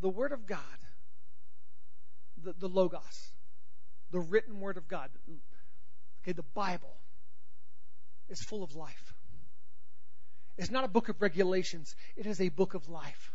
The 0.00 0.08
Word 0.08 0.32
of 0.32 0.46
God, 0.46 0.58
the, 2.42 2.54
the 2.58 2.68
Logos, 2.68 3.32
the 4.10 4.20
written 4.20 4.60
Word 4.60 4.76
of 4.76 4.88
God, 4.88 5.10
okay, 6.22 6.32
the 6.32 6.44
Bible, 6.54 6.94
is 8.28 8.40
full 8.42 8.62
of 8.62 8.74
life. 8.74 9.14
It's 10.56 10.70
not 10.70 10.84
a 10.84 10.88
book 10.88 11.08
of 11.08 11.20
regulations, 11.20 11.94
it 12.16 12.26
is 12.26 12.40
a 12.40 12.48
book 12.48 12.74
of 12.74 12.88
life. 12.88 13.32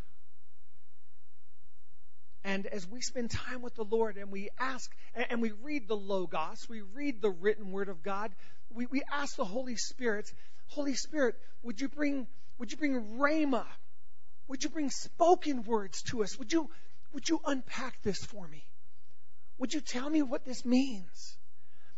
And 2.46 2.66
as 2.68 2.88
we 2.88 3.02
spend 3.02 3.32
time 3.32 3.62
with 3.62 3.76
the 3.76 3.84
Lord 3.84 4.16
and 4.18 4.32
we 4.32 4.50
ask 4.58 4.90
and 5.16 5.42
we 5.42 5.52
read 5.64 5.88
the 5.88 5.98
Logos, 5.98 6.70
we 6.70 6.82
read 6.82 7.22
the 7.22 7.32
written 7.32 7.72
Word 7.72 7.90
of 7.90 8.04
God, 8.04 8.32
we, 8.72 8.86
we 8.86 9.02
ask 9.12 9.36
the 9.36 9.44
Holy 9.44 9.76
Spirit, 9.76 10.32
Holy 10.68 10.94
Spirit, 10.94 11.36
would 11.64 11.82
you 11.82 11.90
bring 11.90 12.28
would 12.58 12.72
you 12.72 12.78
bring 12.78 13.18
rhema? 13.18 13.66
Would 14.48 14.64
you 14.64 14.70
bring 14.70 14.90
spoken 14.90 15.64
words 15.64 16.04
to 16.04 16.24
us? 16.24 16.38
Would 16.38 16.54
you, 16.54 16.70
would 17.14 17.28
you 17.28 17.42
unpack 17.46 18.02
this 18.04 18.24
for 18.24 18.48
me? 18.48 18.64
Would 19.58 19.74
you 19.74 19.82
tell 19.82 20.10
me 20.10 20.22
what 20.22 20.46
this 20.46 20.64
means? 20.64 21.38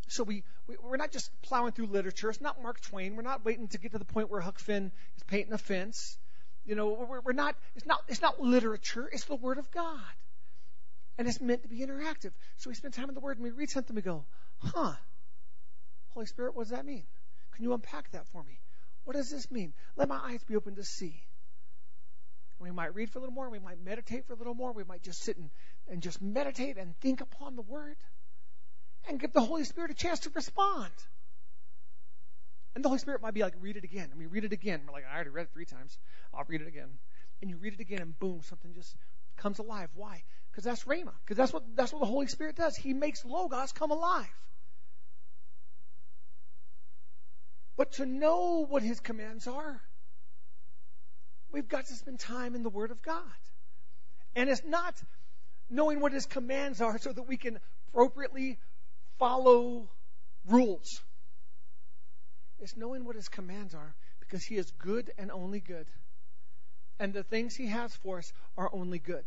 So 0.08 0.24
we, 0.24 0.44
we 0.68 0.76
are 0.82 0.98
not 0.98 1.12
just 1.12 1.30
plowing 1.42 1.74
through 1.74 1.88
literature. 1.88 2.30
It's 2.30 2.40
not 2.40 2.62
Mark 2.62 2.80
Twain. 2.82 3.16
We're 3.16 3.24
not 3.24 3.44
waiting 3.44 3.68
to 3.70 3.78
get 3.78 3.92
to 3.92 4.00
the 4.00 4.06
point 4.06 4.32
where 4.32 4.40
Huck 4.40 4.60
Finn 4.60 4.92
is 5.18 5.24
painting 5.24 5.54
a 5.54 5.58
fence. 5.58 6.18
You 6.66 6.76
know, 6.76 7.06
we're, 7.08 7.22
we're 7.22 7.34
not. 7.34 7.56
It's 7.76 7.86
not. 7.86 8.00
It's 8.08 8.22
not 8.22 8.42
literature. 8.42 9.10
It's 9.12 9.26
the 9.26 9.36
Word 9.36 9.58
of 9.58 9.70
God, 9.72 10.00
and 11.18 11.28
it's 11.28 11.42
meant 11.42 11.64
to 11.64 11.68
be 11.68 11.80
interactive. 11.80 12.32
So 12.58 12.70
we 12.70 12.76
spend 12.76 12.94
time 12.94 13.10
in 13.10 13.16
the 13.16 13.22
Word 13.22 13.38
and 13.38 13.44
we 13.44 13.52
read 13.52 13.70
something. 13.70 13.96
and 13.96 14.06
We 14.06 14.10
go, 14.10 14.26
huh? 14.60 14.94
Holy 16.10 16.26
Spirit, 16.26 16.56
what 16.56 16.64
does 16.64 16.72
that 16.72 16.86
mean? 16.86 17.04
Can 17.54 17.64
you 17.64 17.74
unpack 17.74 18.12
that 18.12 18.28
for 18.28 18.44
me? 18.44 18.60
What 19.04 19.16
does 19.16 19.30
this 19.30 19.50
mean? 19.50 19.74
Let 19.96 20.10
my 20.10 20.18
eyes 20.18 20.44
be 20.44 20.56
open 20.56 20.76
to 20.76 20.84
see. 20.84 21.24
We 22.60 22.72
might 22.72 22.96
read 22.96 23.10
for 23.10 23.20
a 23.20 23.22
little 23.22 23.34
more. 23.34 23.50
We 23.50 23.60
might 23.60 23.84
meditate 23.84 24.26
for 24.26 24.34
a 24.34 24.36
little 24.36 24.56
more. 24.56 24.72
We 24.74 24.84
might 24.84 25.04
just 25.04 25.22
sit 25.22 25.38
and, 25.38 25.50
and 25.88 26.02
just 26.02 26.22
meditate 26.22 26.78
and 26.78 26.98
think 27.00 27.22
upon 27.22 27.56
the 27.56 27.62
Word 27.62 27.96
and 29.08 29.20
give 29.20 29.32
the 29.32 29.42
Holy 29.42 29.64
Spirit 29.64 29.92
a 29.92 29.94
chance 29.94 30.22
to 30.22 30.32
respond. 30.34 30.92
And 32.76 32.84
the 32.84 32.90
Holy 32.90 33.00
Spirit 33.00 33.22
might 33.22 33.34
be 33.34 33.42
like, 33.42 33.54
read 33.60 33.78
it 33.78 33.84
again. 33.84 34.10
And 34.12 34.20
we 34.20 34.26
read 34.26 34.44
it 34.44 34.54
again. 34.54 34.82
We're 34.86 34.94
like, 34.94 35.06
I 35.12 35.16
already 35.16 35.30
read 35.30 35.44
it 35.44 35.50
three 35.54 35.66
times. 35.66 35.98
I'll 36.34 36.46
read 36.48 36.62
it 36.62 36.68
again. 36.68 36.90
And 37.42 37.50
you 37.50 37.58
read 37.58 37.74
it 37.74 37.80
again, 37.80 38.02
and 38.02 38.18
boom, 38.20 38.42
something 38.44 38.74
just 38.74 38.96
comes 39.38 39.60
alive. 39.60 39.90
Why? 39.96 40.24
Because 40.58 40.66
that's 40.66 40.86
Rhema. 40.86 41.12
Because 41.24 41.38
that's 41.38 41.54
what 41.54 41.76
that's 41.76 41.94
what 41.94 42.00
the 42.00 42.08
Holy 42.08 42.26
Spirit 42.26 42.56
does. 42.56 42.76
He 42.76 42.92
makes 42.92 43.24
logos 43.24 43.74
come 43.74 43.92
alive. 43.92 44.26
But 47.76 47.92
to 47.94 48.08
know 48.08 48.66
what 48.68 48.82
his 48.82 49.00
commands 49.00 49.46
are, 49.46 49.80
we've 51.52 51.68
got 51.68 51.86
to 51.86 51.94
spend 51.94 52.20
time 52.20 52.56
in 52.56 52.64
the 52.64 52.72
Word 52.72 52.90
of 52.90 53.04
God. 53.04 53.22
And 54.36 54.50
it's 54.50 54.64
not 54.66 54.96
knowing 55.70 56.00
what 56.00 56.12
his 56.12 56.26
commands 56.26 56.82
are 56.82 56.98
so 56.98 57.12
that 57.12 57.28
we 57.28 57.38
can 57.38 57.60
appropriately 57.90 58.58
follow 59.20 59.88
rules. 60.50 61.04
It's 62.60 62.76
knowing 62.76 63.06
what 63.06 63.16
his 63.16 63.30
commands 63.30 63.76
are 63.76 63.94
because 64.20 64.44
he 64.44 64.56
is 64.56 64.72
good 64.80 65.12
and 65.20 65.30
only 65.30 65.60
good. 65.60 65.86
And 67.00 67.14
the 67.14 67.22
things 67.22 67.56
he 67.56 67.68
has 67.68 67.96
for 67.98 68.18
us 68.18 68.34
are 68.58 68.72
only 68.74 68.98
good. 68.98 69.24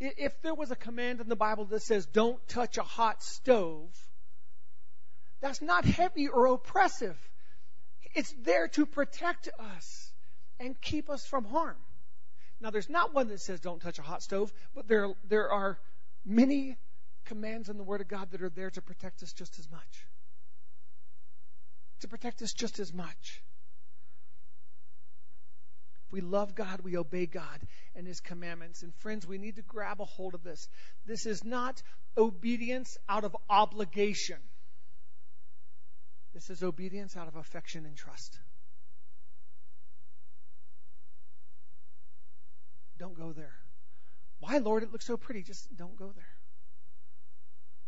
If 0.00 0.40
there 0.40 0.54
was 0.54 0.70
a 0.70 0.76
command 0.76 1.20
in 1.20 1.28
the 1.28 1.36
Bible 1.36 1.66
that 1.66 1.82
says, 1.82 2.06
don't 2.06 2.46
touch 2.48 2.78
a 2.78 2.82
hot 2.82 3.22
stove, 3.22 3.90
that's 5.40 5.60
not 5.60 5.84
heavy 5.84 6.28
or 6.28 6.46
oppressive. 6.46 7.16
It's 8.14 8.34
there 8.42 8.68
to 8.68 8.86
protect 8.86 9.48
us 9.58 10.12
and 10.58 10.80
keep 10.80 11.10
us 11.10 11.26
from 11.26 11.44
harm. 11.44 11.76
Now, 12.60 12.70
there's 12.70 12.90
not 12.90 13.14
one 13.14 13.28
that 13.28 13.40
says 13.40 13.60
don't 13.60 13.80
touch 13.80 13.98
a 13.98 14.02
hot 14.02 14.22
stove, 14.22 14.52
but 14.74 14.88
there, 14.88 15.08
there 15.28 15.50
are 15.50 15.78
many 16.24 16.76
commands 17.26 17.68
in 17.68 17.76
the 17.76 17.84
Word 17.84 18.00
of 18.00 18.08
God 18.08 18.30
that 18.32 18.42
are 18.42 18.50
there 18.50 18.70
to 18.70 18.82
protect 18.82 19.22
us 19.22 19.32
just 19.32 19.58
as 19.58 19.70
much. 19.70 20.06
To 22.00 22.08
protect 22.08 22.42
us 22.42 22.52
just 22.52 22.78
as 22.78 22.92
much. 22.92 23.42
We 26.10 26.20
love 26.20 26.54
God, 26.54 26.80
we 26.80 26.96
obey 26.96 27.26
God 27.26 27.60
and 27.94 28.06
His 28.06 28.20
commandments. 28.20 28.82
And 28.82 28.94
friends, 28.96 29.26
we 29.26 29.38
need 29.38 29.56
to 29.56 29.62
grab 29.62 30.00
a 30.00 30.04
hold 30.04 30.34
of 30.34 30.42
this. 30.42 30.68
This 31.06 31.26
is 31.26 31.44
not 31.44 31.82
obedience 32.16 32.98
out 33.08 33.24
of 33.24 33.36
obligation. 33.48 34.38
This 36.34 36.50
is 36.50 36.62
obedience 36.62 37.16
out 37.16 37.28
of 37.28 37.36
affection 37.36 37.86
and 37.86 37.96
trust. 37.96 38.38
Don't 42.98 43.16
go 43.16 43.32
there. 43.32 43.54
Why, 44.40 44.58
Lord? 44.58 44.82
It 44.82 44.92
looks 44.92 45.06
so 45.06 45.16
pretty. 45.16 45.42
Just 45.42 45.74
don't 45.76 45.96
go 45.96 46.12
there. 46.14 46.28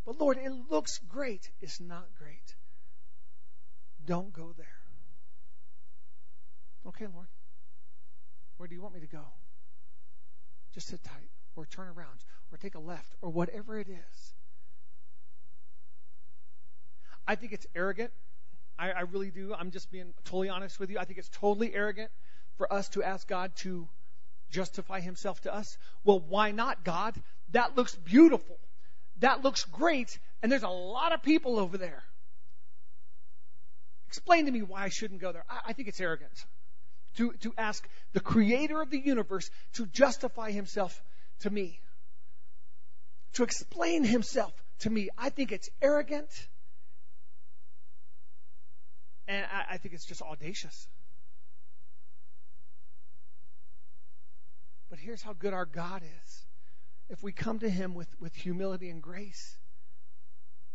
But 0.05 0.19
Lord, 0.19 0.39
it 0.39 0.53
looks 0.71 0.99
great. 1.09 1.51
It's 1.61 1.81
not 1.81 2.07
great. 2.19 2.57
Don't 4.05 4.33
go 4.33 4.53
there. 4.57 4.67
Okay, 6.87 7.07
Lord. 7.13 7.29
Where 8.57 8.69
do 8.69 8.75
you 8.75 8.83
want 8.83 8.95
me 8.95 9.01
to 9.01 9.07
go? 9.07 9.25
Just 10.75 10.89
sit 10.89 11.03
tight, 11.05 11.31
or 11.57 11.67
turn 11.67 11.89
around, 11.89 12.25
or 12.51 12.59
take 12.59 12.75
a 12.75 12.79
left, 12.79 13.15
or 13.21 13.31
whatever 13.31 13.79
it 13.79 13.89
is. 13.89 14.35
I 17.27 17.35
think 17.35 17.53
it's 17.53 17.67
arrogant. 17.75 18.11
I, 18.79 18.91
I 18.91 19.01
really 19.03 19.31
do. 19.31 19.55
I'm 19.55 19.71
just 19.71 19.91
being 19.91 20.13
totally 20.25 20.49
honest 20.49 20.81
with 20.81 20.91
you. 20.91 20.99
I 20.99 21.05
think 21.05 21.19
it's 21.19 21.29
totally 21.29 21.75
arrogant 21.75 22.11
for 22.57 22.73
us 22.73 22.89
to 22.91 23.03
ask 23.03 23.27
God 23.29 23.55
to 23.57 23.89
justify 24.51 25.01
himself 25.01 25.41
to 25.43 25.55
us. 25.55 25.77
Well, 26.05 26.21
why 26.21 26.51
not, 26.51 26.85
God? 26.85 27.15
That 27.53 27.77
looks 27.77 27.95
beautiful. 27.95 28.59
That 29.21 29.43
looks 29.43 29.65
great. 29.65 30.19
And 30.43 30.51
there's 30.51 30.63
a 30.63 30.69
lot 30.69 31.13
of 31.13 31.23
people 31.23 31.59
over 31.59 31.79
there. 31.79 32.03
Explain 34.09 34.47
to 34.47 34.53
me 34.53 34.63
why 34.63 34.83
I 34.83 34.89
shouldn't 34.89 35.21
go 35.21 35.33
there. 35.33 35.45
I, 35.49 35.61
I 35.69 35.73
think 35.73 35.89
it's 35.89 36.01
arrogant 36.01 36.45
to, 37.17 37.33
to 37.41 37.53
ask 37.59 37.87
the 38.13 38.21
creator 38.21 38.81
of 38.81 38.91
the 38.91 38.99
universe 38.99 39.51
to 39.75 39.87
justify 39.87 40.51
himself 40.51 41.03
to 41.41 41.51
me, 41.51 41.81
to 43.35 43.43
explain 43.43 44.05
himself 44.05 44.53
to 44.81 44.91
me. 44.91 45.09
I 45.17 45.31
think 45.31 45.53
it's 45.53 45.69
arrogant. 45.81 46.31
And 49.29 49.45
I, 49.45 49.75
I 49.75 49.77
think 49.79 49.95
it's 49.95 50.05
just 50.05 50.23
audacious. 50.23 50.89
But 54.91 54.99
here's 54.99 55.23
how 55.23 55.33
good 55.33 55.55
our 55.55 55.65
God 55.65 56.03
is. 56.03 56.47
If 57.09 57.23
we 57.23 57.33
come 57.33 57.61
to 57.61 57.71
Him 57.71 57.95
with, 57.95 58.09
with 58.21 58.35
humility 58.35 58.91
and 58.91 59.03
grace, 59.03 59.57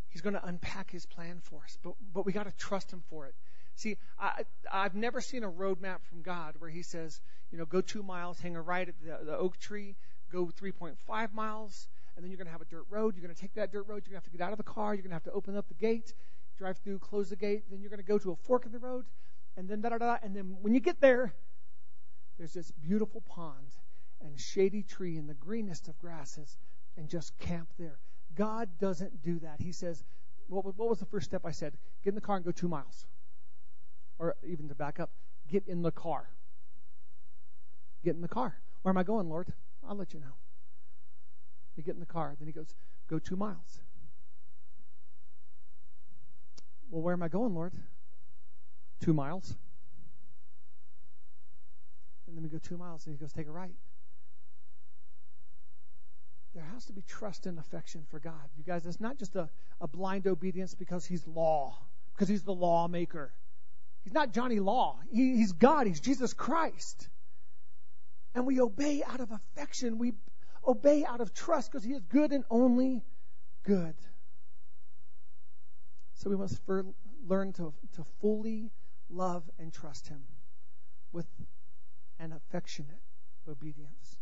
He's 0.10 0.22
going 0.22 0.34
to 0.34 0.44
unpack 0.44 0.90
His 0.90 1.06
plan 1.06 1.40
for 1.44 1.62
us. 1.64 1.78
But, 1.84 1.94
but 2.14 2.26
we 2.26 2.32
got 2.32 2.46
to 2.46 2.54
trust 2.58 2.92
Him 2.92 3.04
for 3.10 3.28
it. 3.28 3.36
See, 3.78 3.96
I, 4.20 4.44
I've 4.74 4.96
never 4.96 5.22
seen 5.22 5.44
a 5.44 5.52
roadmap 5.52 6.00
from 6.10 6.24
God 6.24 6.56
where 6.58 6.70
He 6.70 6.82
says, 6.82 7.22
you 7.52 7.60
know, 7.60 7.66
go 7.66 7.80
two 7.80 8.02
miles, 8.02 8.40
hang 8.40 8.56
a 8.56 8.62
right 8.62 8.88
at 8.88 8.96
the, 9.00 9.24
the 9.24 9.38
oak 9.38 9.58
tree, 9.60 9.96
go 10.32 10.48
3.5 10.48 11.34
miles, 11.34 11.88
and 12.16 12.24
then 12.24 12.32
you're 12.32 12.38
going 12.38 12.48
to 12.48 12.52
have 12.52 12.62
a 12.62 12.66
dirt 12.66 12.86
road. 12.90 13.16
You're 13.16 13.24
going 13.24 13.36
to 13.36 13.40
take 13.40 13.54
that 13.54 13.72
dirt 13.72 13.88
road. 13.88 14.02
You're 14.04 14.14
going 14.14 14.22
to 14.22 14.26
have 14.26 14.32
to 14.32 14.32
get 14.32 14.42
out 14.42 14.52
of 14.52 14.58
the 14.58 14.64
car. 14.64 14.96
You're 14.96 15.04
going 15.04 15.12
to 15.12 15.16
have 15.16 15.24
to 15.26 15.32
open 15.32 15.56
up 15.56 15.68
the 15.68 15.76
gate, 15.76 16.16
drive 16.58 16.80
through, 16.80 16.98
close 16.98 17.30
the 17.30 17.36
gate. 17.36 17.66
Then 17.70 17.80
you're 17.80 17.92
going 17.92 18.02
to 18.02 18.08
go 18.08 18.18
to 18.18 18.32
a 18.32 18.36
fork 18.36 18.66
in 18.66 18.72
the 18.72 18.80
road, 18.80 19.06
and 19.56 19.70
then 19.70 19.82
da 19.82 19.90
da 19.90 20.00
da. 20.00 20.18
And 20.24 20.36
then 20.36 20.58
when 20.62 20.74
you 20.74 20.80
get 20.80 21.00
there, 21.00 21.36
there's 22.40 22.54
this 22.54 22.72
beautiful 22.72 23.22
pond 23.22 23.76
and 24.22 24.40
shady 24.40 24.82
tree 24.82 25.18
in 25.18 25.28
the 25.28 25.36
greenest 25.36 25.88
of 25.88 26.00
grasses, 26.00 26.58
and 26.98 27.08
just 27.08 27.38
camp 27.38 27.70
there. 27.78 28.00
God 28.34 28.70
doesn't 28.80 29.22
do 29.22 29.38
that. 29.40 29.62
He 29.62 29.72
says, 29.72 30.04
what, 30.48 30.66
what 30.66 30.90
was 30.90 30.98
the 31.00 31.06
first 31.06 31.28
step 31.28 31.46
I 31.46 31.52
said? 31.52 31.78
Get 32.04 32.10
in 32.10 32.16
the 32.16 32.22
car 32.22 32.38
and 32.38 32.46
go 32.46 32.52
two 32.52 32.68
miles. 32.68 33.06
Or 34.20 34.36
even 34.48 34.68
to 34.70 34.76
back 34.76 35.00
up, 35.00 35.12
get 35.50 35.64
in 35.68 35.82
the 35.82 35.92
car. 35.92 36.30
Get 38.04 38.16
in 38.16 38.22
the 38.22 38.28
car. 38.28 38.58
Where 38.82 38.92
am 38.92 38.98
I 38.98 39.04
going, 39.04 39.30
Lord? 39.30 39.52
I'll 39.88 39.96
let 39.96 40.14
you 40.14 40.20
know. 40.20 40.36
You 41.76 41.84
get 41.84 41.94
in 41.94 42.00
the 42.00 42.06
car. 42.06 42.36
Then 42.40 42.48
he 42.48 42.54
goes, 42.54 42.74
Go 43.08 43.20
two 43.20 43.36
miles. 43.36 43.82
Well, 46.90 47.02
where 47.02 47.14
am 47.14 47.24
I 47.24 47.28
going, 47.28 47.54
Lord? 47.54 47.74
Two 49.02 49.14
miles. 49.14 49.56
And 52.28 52.36
then 52.36 52.44
we 52.44 52.50
go 52.50 52.58
two 52.58 52.78
miles, 52.78 53.06
and 53.06 53.16
he 53.16 53.20
goes, 53.20 53.32
Take 53.32 53.48
a 53.48 53.52
right. 53.52 53.76
There 56.54 56.66
has 56.74 56.86
to 56.86 56.94
be 56.94 57.04
trust 57.04 57.46
and 57.46 57.60
affection 57.60 58.06
for 58.10 58.20
God. 58.20 58.50
You 58.58 58.64
guys, 58.64 58.86
it's 58.86 59.00
not 59.00 59.18
just 59.18 59.36
a, 59.36 59.50
a 59.80 59.88
blind 59.88 60.26
obedience 60.26 60.74
because 60.74 61.06
he's 61.06 61.28
law, 61.28 61.78
because 62.14 62.28
he's 62.28 62.44
the 62.44 62.54
lawmaker. 62.54 63.32
He's 64.08 64.14
not 64.14 64.32
Johnny 64.32 64.62
Law. 64.62 64.98
He, 65.12 65.36
he's 65.36 65.52
God. 65.52 65.86
He's 65.86 66.00
Jesus 66.00 66.32
Christ. 66.32 67.10
And 68.34 68.46
we 68.46 68.62
obey 68.62 69.04
out 69.06 69.20
of 69.20 69.32
affection. 69.32 69.98
We 69.98 70.14
obey 70.66 71.04
out 71.04 71.20
of 71.20 71.34
trust 71.34 71.70
because 71.70 71.84
He 71.84 71.92
is 71.92 72.00
good 72.04 72.32
and 72.32 72.46
only 72.50 73.04
good. 73.64 73.96
So 76.14 76.30
we 76.30 76.38
must 76.38 76.58
learn 77.28 77.52
to, 77.56 77.74
to 77.96 78.06
fully 78.22 78.72
love 79.10 79.44
and 79.60 79.74
trust 79.74 80.08
Him 80.08 80.24
with 81.12 81.28
an 82.18 82.32
affectionate 82.32 83.02
obedience. 83.46 84.18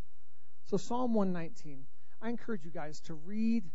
So, 0.63 0.77
Psalm 0.77 1.13
119, 1.13 1.85
I 2.23 2.29
encourage 2.29 2.65
you 2.65 2.71
guys 2.71 3.01
to 3.01 3.13
read. 3.13 3.65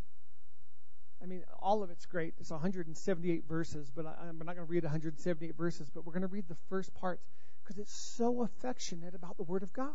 I 1.23 1.27
mean, 1.27 1.45
all 1.61 1.83
of 1.83 1.91
it's 1.91 2.07
great. 2.07 2.35
It's 2.41 2.51
178 2.51 3.45
verses, 3.47 3.91
but 3.95 4.07
I, 4.07 4.29
am 4.29 4.39
not 4.39 4.57
going 4.57 4.67
to 4.67 4.71
read 4.71 4.85
178 4.85 5.57
verses, 5.57 5.91
but 5.95 6.07
we're 6.07 6.13
going 6.13 6.23
to 6.23 6.29
read 6.29 6.49
the 6.49 6.57
first 6.69 6.95
part 6.95 7.21
because 7.63 7.79
it's 7.79 7.95
so 8.17 8.43
affectionate 8.43 9.15
about 9.15 9.37
the 9.37 9.43
Word 9.43 9.63
of 9.63 9.73
God. 9.73 9.91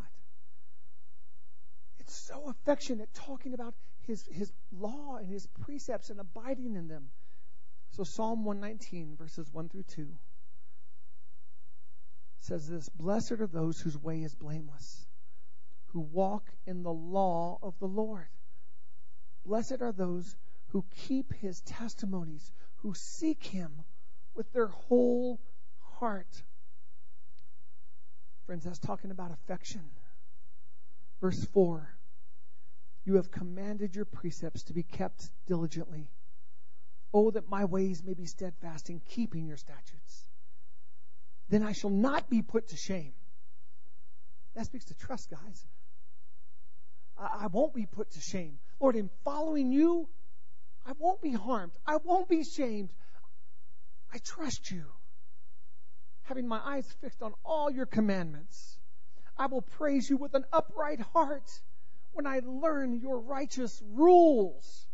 It's 1.98 2.14
so 2.14 2.48
affectionate 2.48 3.12
talking 3.12 3.54
about 3.54 3.74
his, 4.06 4.24
his 4.30 4.52
law 4.72 5.16
and 5.16 5.28
his 5.28 5.46
precepts 5.64 6.10
and 6.10 6.20
abiding 6.20 6.76
in 6.76 6.86
them. 6.86 7.08
So 7.90 8.04
Psalm 8.04 8.44
119, 8.44 9.16
verses 9.16 9.48
1 9.52 9.68
through 9.68 9.84
2 9.94 10.06
says 12.40 12.68
this 12.68 12.88
Blessed 12.90 13.32
are 13.32 13.46
those 13.48 13.80
whose 13.80 14.00
way 14.00 14.22
is 14.22 14.34
blameless, 14.34 15.06
who 15.86 16.00
walk 16.00 16.44
in 16.66 16.82
the 16.82 16.92
law 16.92 17.58
of 17.62 17.76
the 17.80 17.88
Lord. 17.88 18.28
Blessed 19.44 19.80
are 19.80 19.92
those 19.92 20.36
who 20.76 20.84
keep 21.08 21.32
his 21.32 21.62
testimonies, 21.62 22.52
who 22.82 22.92
seek 22.92 23.42
him 23.42 23.72
with 24.34 24.52
their 24.52 24.66
whole 24.66 25.40
heart. 25.98 26.28
Friends, 28.44 28.64
that's 28.64 28.78
talking 28.78 29.10
about 29.10 29.30
affection. 29.30 29.80
Verse 31.22 31.42
4 31.54 31.88
You 33.06 33.14
have 33.14 33.30
commanded 33.30 33.96
your 33.96 34.04
precepts 34.04 34.64
to 34.64 34.74
be 34.74 34.82
kept 34.82 35.30
diligently. 35.46 36.10
Oh, 37.14 37.30
that 37.30 37.48
my 37.48 37.64
ways 37.64 38.02
may 38.04 38.12
be 38.12 38.26
steadfast 38.26 38.90
in 38.90 39.00
keeping 39.00 39.46
your 39.46 39.56
statutes. 39.56 40.28
Then 41.48 41.62
I 41.62 41.72
shall 41.72 41.88
not 41.88 42.28
be 42.28 42.42
put 42.42 42.68
to 42.68 42.76
shame. 42.76 43.14
That 44.54 44.66
speaks 44.66 44.84
to 44.84 44.94
trust, 44.94 45.30
guys. 45.30 45.66
I, 47.16 47.44
I 47.44 47.46
won't 47.46 47.72
be 47.72 47.86
put 47.86 48.10
to 48.10 48.20
shame. 48.20 48.58
Lord, 48.78 48.94
in 48.94 49.08
following 49.24 49.72
you, 49.72 50.10
I 50.86 50.92
won't 50.98 51.20
be 51.20 51.32
harmed. 51.32 51.72
I 51.86 51.96
won't 51.96 52.28
be 52.28 52.44
shamed. 52.44 52.90
I 54.12 54.18
trust 54.18 54.70
you. 54.70 54.84
Having 56.22 56.46
my 56.46 56.60
eyes 56.64 56.90
fixed 57.00 57.22
on 57.22 57.34
all 57.44 57.70
your 57.70 57.86
commandments. 57.86 58.78
I 59.36 59.46
will 59.46 59.62
praise 59.62 60.08
you 60.08 60.16
with 60.16 60.34
an 60.34 60.44
upright 60.52 61.00
heart 61.00 61.50
when 62.12 62.26
I 62.26 62.40
learn 62.44 63.00
your 63.00 63.18
righteous 63.18 63.82
rules. 63.92 64.86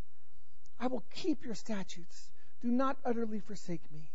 I 0.81 0.89
will 0.89 1.05
keep 1.15 1.45
your 1.45 1.55
statutes. 1.55 2.31
Do 2.63 2.69
not 2.69 2.97
utterly 3.05 3.41
forsake 3.41 3.83
me. 3.93 4.11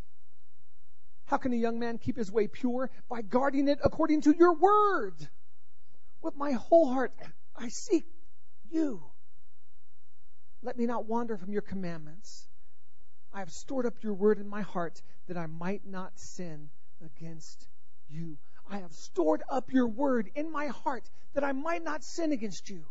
How 1.25 1.37
can 1.37 1.53
a 1.53 1.57
young 1.57 1.79
man 1.79 1.97
keep 1.97 2.17
his 2.17 2.31
way 2.31 2.47
pure? 2.47 2.89
By 3.09 3.21
guarding 3.21 3.67
it 3.67 3.79
according 3.83 4.21
to 4.21 4.35
your 4.37 4.53
word. 4.53 5.15
With 6.21 6.35
my 6.35 6.51
whole 6.53 6.91
heart, 6.91 7.13
I 7.55 7.69
seek 7.69 8.05
you. 8.71 9.03
Let 10.61 10.77
me 10.77 10.85
not 10.85 11.05
wander 11.05 11.37
from 11.37 11.51
your 11.51 11.61
commandments. 11.61 12.47
I 13.33 13.39
have 13.39 13.51
stored 13.51 13.85
up 13.85 14.03
your 14.03 14.13
word 14.13 14.39
in 14.39 14.47
my 14.47 14.61
heart 14.61 15.01
that 15.27 15.37
I 15.37 15.45
might 15.45 15.85
not 15.85 16.17
sin 16.17 16.69
against 17.05 17.67
you. 18.09 18.37
I 18.69 18.79
have 18.79 18.93
stored 18.93 19.43
up 19.49 19.71
your 19.71 19.87
word 19.87 20.29
in 20.35 20.51
my 20.51 20.67
heart 20.67 21.09
that 21.33 21.43
I 21.43 21.51
might 21.51 21.83
not 21.83 22.03
sin 22.03 22.31
against 22.31 22.69
you. 22.69 22.85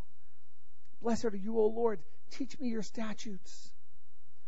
Blessed 1.03 1.27
are 1.27 1.37
you, 1.37 1.59
O 1.59 1.67
Lord. 1.67 2.01
Teach 2.31 2.59
me 2.59 2.69
your 2.69 2.83
statutes. 2.83 3.73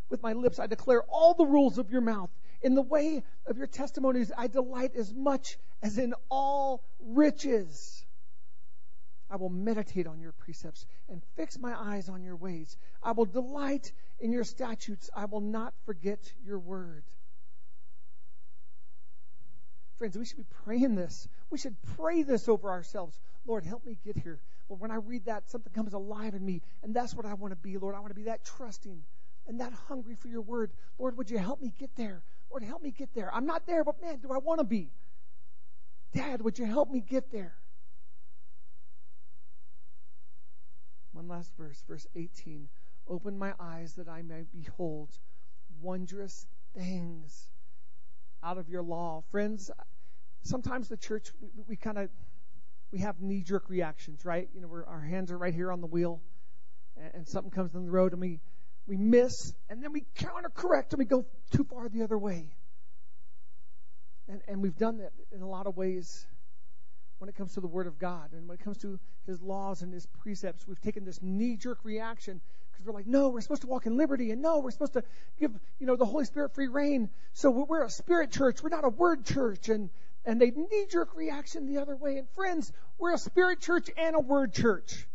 With 0.09 0.23
my 0.23 0.33
lips 0.33 0.59
I 0.59 0.67
declare 0.67 1.03
all 1.03 1.35
the 1.35 1.47
rules 1.47 1.79
of 1.79 1.91
your 1.91 2.01
mouth. 2.01 2.31
In 2.63 2.75
the 2.75 2.83
way 2.83 3.23
of 3.47 3.59
your 3.59 3.67
testimonies 3.67 4.33
I 4.37 4.47
delight 4.47 4.95
as 4.97 5.13
much 5.13 5.59
as 5.83 5.99
in 5.99 6.15
all 6.31 6.83
riches. 7.01 7.98
I 9.31 9.37
will 9.37 9.51
meditate 9.51 10.07
on 10.07 10.21
your 10.21 10.33
precepts 10.33 10.87
and 11.09 11.23
fix 11.37 11.59
my 11.59 11.75
eyes 11.79 12.09
on 12.09 12.23
your 12.23 12.37
ways. 12.37 12.77
I 13.03 13.13
will 13.13 13.27
delight 13.27 13.93
in 14.21 14.33
your 14.33 14.45
statutes. 14.45 15.11
I 15.15 15.27
will 15.27 15.41
not 15.41 15.75
forget 15.85 16.33
your 16.45 16.59
word. 16.59 17.05
Friends, 19.99 20.17
we 20.17 20.25
should 20.25 20.39
be 20.39 20.47
praying 20.65 20.95
this. 20.95 21.29
We 21.51 21.59
should 21.59 21.77
pray 21.97 22.23
this 22.23 22.49
over 22.49 22.71
ourselves. 22.71 23.19
Lord, 23.47 23.65
help 23.65 23.85
me 23.85 23.99
get 24.05 24.17
here. 24.17 24.41
Lord, 24.69 24.81
when 24.81 24.91
I 24.91 24.97
read 24.97 25.25
that, 25.27 25.51
something 25.51 25.73
comes 25.73 25.93
alive 25.93 26.35
in 26.35 26.45
me, 26.45 26.63
and 26.83 26.95
that's 26.95 27.15
what 27.15 27.27
I 27.27 27.35
want 27.35 27.53
to 27.53 27.57
be, 27.57 27.77
Lord. 27.79 27.95
I 27.95 28.01
want 28.01 28.11
to 28.11 28.15
be 28.15 28.25
that 28.25 28.45
trusting 28.45 29.03
and 29.49 29.61
that 29.61 29.73
hungry 29.89 30.15
for 30.15 30.29
your 30.29 30.43
word. 30.43 30.71
Lord, 30.99 31.17
would 31.19 31.31
you 31.31 31.39
help 31.39 31.61
me 31.61 31.73
get 31.79 31.97
there? 31.97 32.23
Lord, 32.51 32.63
help 32.63 32.83
me 32.83 32.93
get 32.93 33.15
there. 33.15 33.35
I'm 33.35 33.47
not 33.47 33.67
there, 33.67 33.83
but 33.83 34.01
man, 34.01 34.19
do 34.19 34.31
I 34.31 34.39
want 34.39 34.61
to 34.61 34.65
be? 34.65 34.91
Dad, 36.15 36.43
would 36.43 36.59
you 36.59 36.67
help 36.67 36.91
me 36.91 37.01
get 37.01 37.33
there? 37.33 37.55
One 41.19 41.27
last 41.27 41.53
verse, 41.57 41.83
verse 41.89 42.07
18. 42.15 42.69
Open 43.09 43.37
my 43.37 43.53
eyes 43.59 43.95
that 43.95 44.07
I 44.09 44.23
may 44.23 44.45
behold 44.53 45.09
wondrous 45.83 46.47
things 46.77 47.49
out 48.41 48.57
of 48.57 48.69
your 48.69 48.85
law. 48.85 49.25
Friends, 49.33 49.69
sometimes 50.43 50.87
the 50.89 50.97
church, 50.97 51.33
we, 51.41 51.49
we 51.71 51.75
kind 51.77 51.99
of, 51.99 52.09
we 52.93 53.01
have 53.01 53.21
knee 53.21 53.43
jerk 53.43 53.69
reactions, 53.69 54.25
right? 54.25 54.49
You 54.55 54.61
know, 54.61 54.69
our 54.87 55.01
hands 55.01 55.33
are 55.33 55.39
right 55.39 55.53
here 55.53 55.73
on 55.73 55.81
the 55.81 55.89
wheel 55.89 56.21
and, 56.97 57.11
and 57.13 57.29
something 57.29 57.51
comes 57.51 57.75
on 57.75 57.85
the 57.85 57.91
road 57.91 58.13
and 58.13 58.21
we, 58.21 58.39
we 58.87 58.97
miss 58.97 59.53
and 59.69 59.83
then 59.83 59.91
we 59.91 60.05
counter 60.15 60.51
correct 60.51 60.93
and 60.93 61.01
we 61.01 61.05
go 61.05 61.27
too 61.51 61.65
far 61.65 61.89
the 61.89 62.03
other 62.03 62.17
way. 62.17 62.55
And, 64.29 64.41
and 64.47 64.63
we've 64.63 64.79
done 64.79 64.99
that 64.99 65.11
in 65.33 65.43
a 65.43 65.49
lot 65.49 65.67
of 65.67 65.77
ways 65.77 66.29
when 67.19 67.29
it 67.29 67.37
comes 67.37 67.55
to 67.55 67.61
the 67.61 67.67
Word 67.67 67.87
of 67.87 67.99
God 67.99 68.33
and 68.33 68.49
when 68.49 68.57
it 68.57 68.65
comes 68.65 68.79
to 68.79 68.99
His 69.27 69.41
laws 69.41 69.83
and 69.83 69.93
His 69.93 70.07
precepts. 70.07 70.67
We've 70.67 70.81
taken 70.81 71.05
this 71.05 71.21
knee 71.23 71.57
jerk 71.57 71.79
reaction 71.83 72.41
because 72.71 72.87
we're 72.87 72.93
like, 72.93 73.07
no, 73.07 73.29
we're 73.29 73.41
supposed 73.41 73.63
to 73.63 73.67
walk 73.67 73.87
in 73.87 73.97
liberty, 73.97 74.31
and 74.31 74.41
no, 74.41 74.61
we're 74.61 74.71
supposed 74.71 74.93
to 74.95 75.05
give, 75.39 75.53
you 75.81 75.87
know, 75.87 75.97
the 75.97 76.05
Holy 76.05 76.25
Spirit 76.25 76.55
free 76.55 76.69
reign. 76.69 77.11
So 77.33 77.51
we're 77.51 77.85
a 77.85 77.91
spirit 77.91 78.31
church, 78.31 78.63
we're 78.63 78.69
not 78.69 78.85
a 78.85 78.89
word 78.89 79.25
church, 79.25 79.69
and 79.69 79.91
and 80.25 80.41
they 80.41 80.51
knee 80.51 80.87
jerk 80.91 81.17
reaction 81.17 81.67
the 81.67 81.79
other 81.81 81.97
way. 81.97 82.19
And 82.19 82.29
friends, 82.31 82.71
we're 82.99 83.15
a 83.15 83.19
spirit 83.19 83.61
church 83.61 83.89
and 83.97 84.15
a 84.15 84.21
word 84.21 84.53
church. 84.53 85.07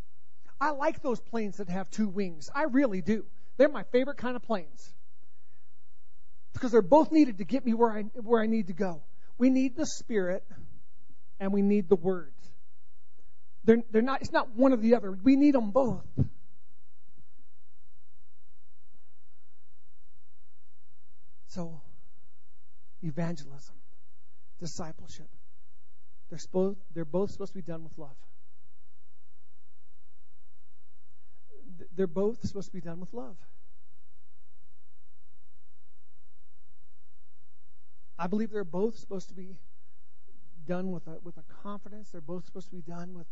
I 0.59 0.71
like 0.71 1.01
those 1.01 1.19
planes 1.19 1.57
that 1.57 1.69
have 1.69 1.89
two 1.91 2.07
wings. 2.07 2.49
I 2.53 2.63
really 2.63 3.01
do. 3.01 3.25
They're 3.57 3.69
my 3.69 3.83
favorite 3.83 4.17
kind 4.17 4.35
of 4.35 4.41
planes 4.41 4.93
because 6.53 6.71
they're 6.71 6.81
both 6.81 7.11
needed 7.11 7.39
to 7.39 7.43
get 7.43 7.65
me 7.65 7.73
where 7.73 7.91
I 7.91 8.01
where 8.21 8.41
I 8.41 8.47
need 8.47 8.67
to 8.67 8.73
go. 8.73 9.03
We 9.37 9.49
need 9.49 9.75
the 9.75 9.85
Spirit 9.85 10.43
and 11.39 11.51
we 11.51 11.61
need 11.61 11.89
the 11.89 11.95
Word. 11.95 12.33
They're, 13.65 13.83
they're 13.91 14.01
not. 14.01 14.21
It's 14.21 14.31
not 14.31 14.55
one 14.55 14.73
or 14.73 14.77
the 14.77 14.95
other. 14.95 15.11
We 15.11 15.35
need 15.35 15.55
them 15.55 15.71
both. 15.71 16.03
So, 21.47 21.81
evangelism, 23.03 23.75
discipleship, 24.59 25.29
they're, 26.29 26.39
supposed, 26.39 26.79
they're 26.95 27.05
both 27.05 27.29
supposed 27.29 27.51
to 27.51 27.59
be 27.59 27.61
done 27.61 27.83
with 27.83 27.95
love. 27.95 28.15
They're 31.95 32.07
both 32.07 32.41
supposed 32.41 32.69
to 32.69 32.73
be 32.73 32.81
done 32.81 32.99
with 32.99 33.13
love. 33.13 33.35
I 38.17 38.25
believe 38.25 38.49
they're 38.49 38.63
both 38.63 38.97
supposed 38.97 39.29
to 39.29 39.35
be 39.35 39.55
done 40.65 40.91
with 40.91 41.08
a, 41.08 41.17
with 41.23 41.38
a 41.38 41.43
confidence. 41.63 42.10
They're 42.10 42.21
both 42.21 42.45
supposed 42.45 42.69
to 42.69 42.76
be 42.76 42.82
done 42.82 43.13
with 43.13 43.28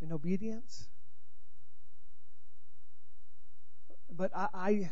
in 0.00 0.12
obedience. 0.12 0.88
But 4.10 4.30
I, 4.34 4.48
I 4.54 4.90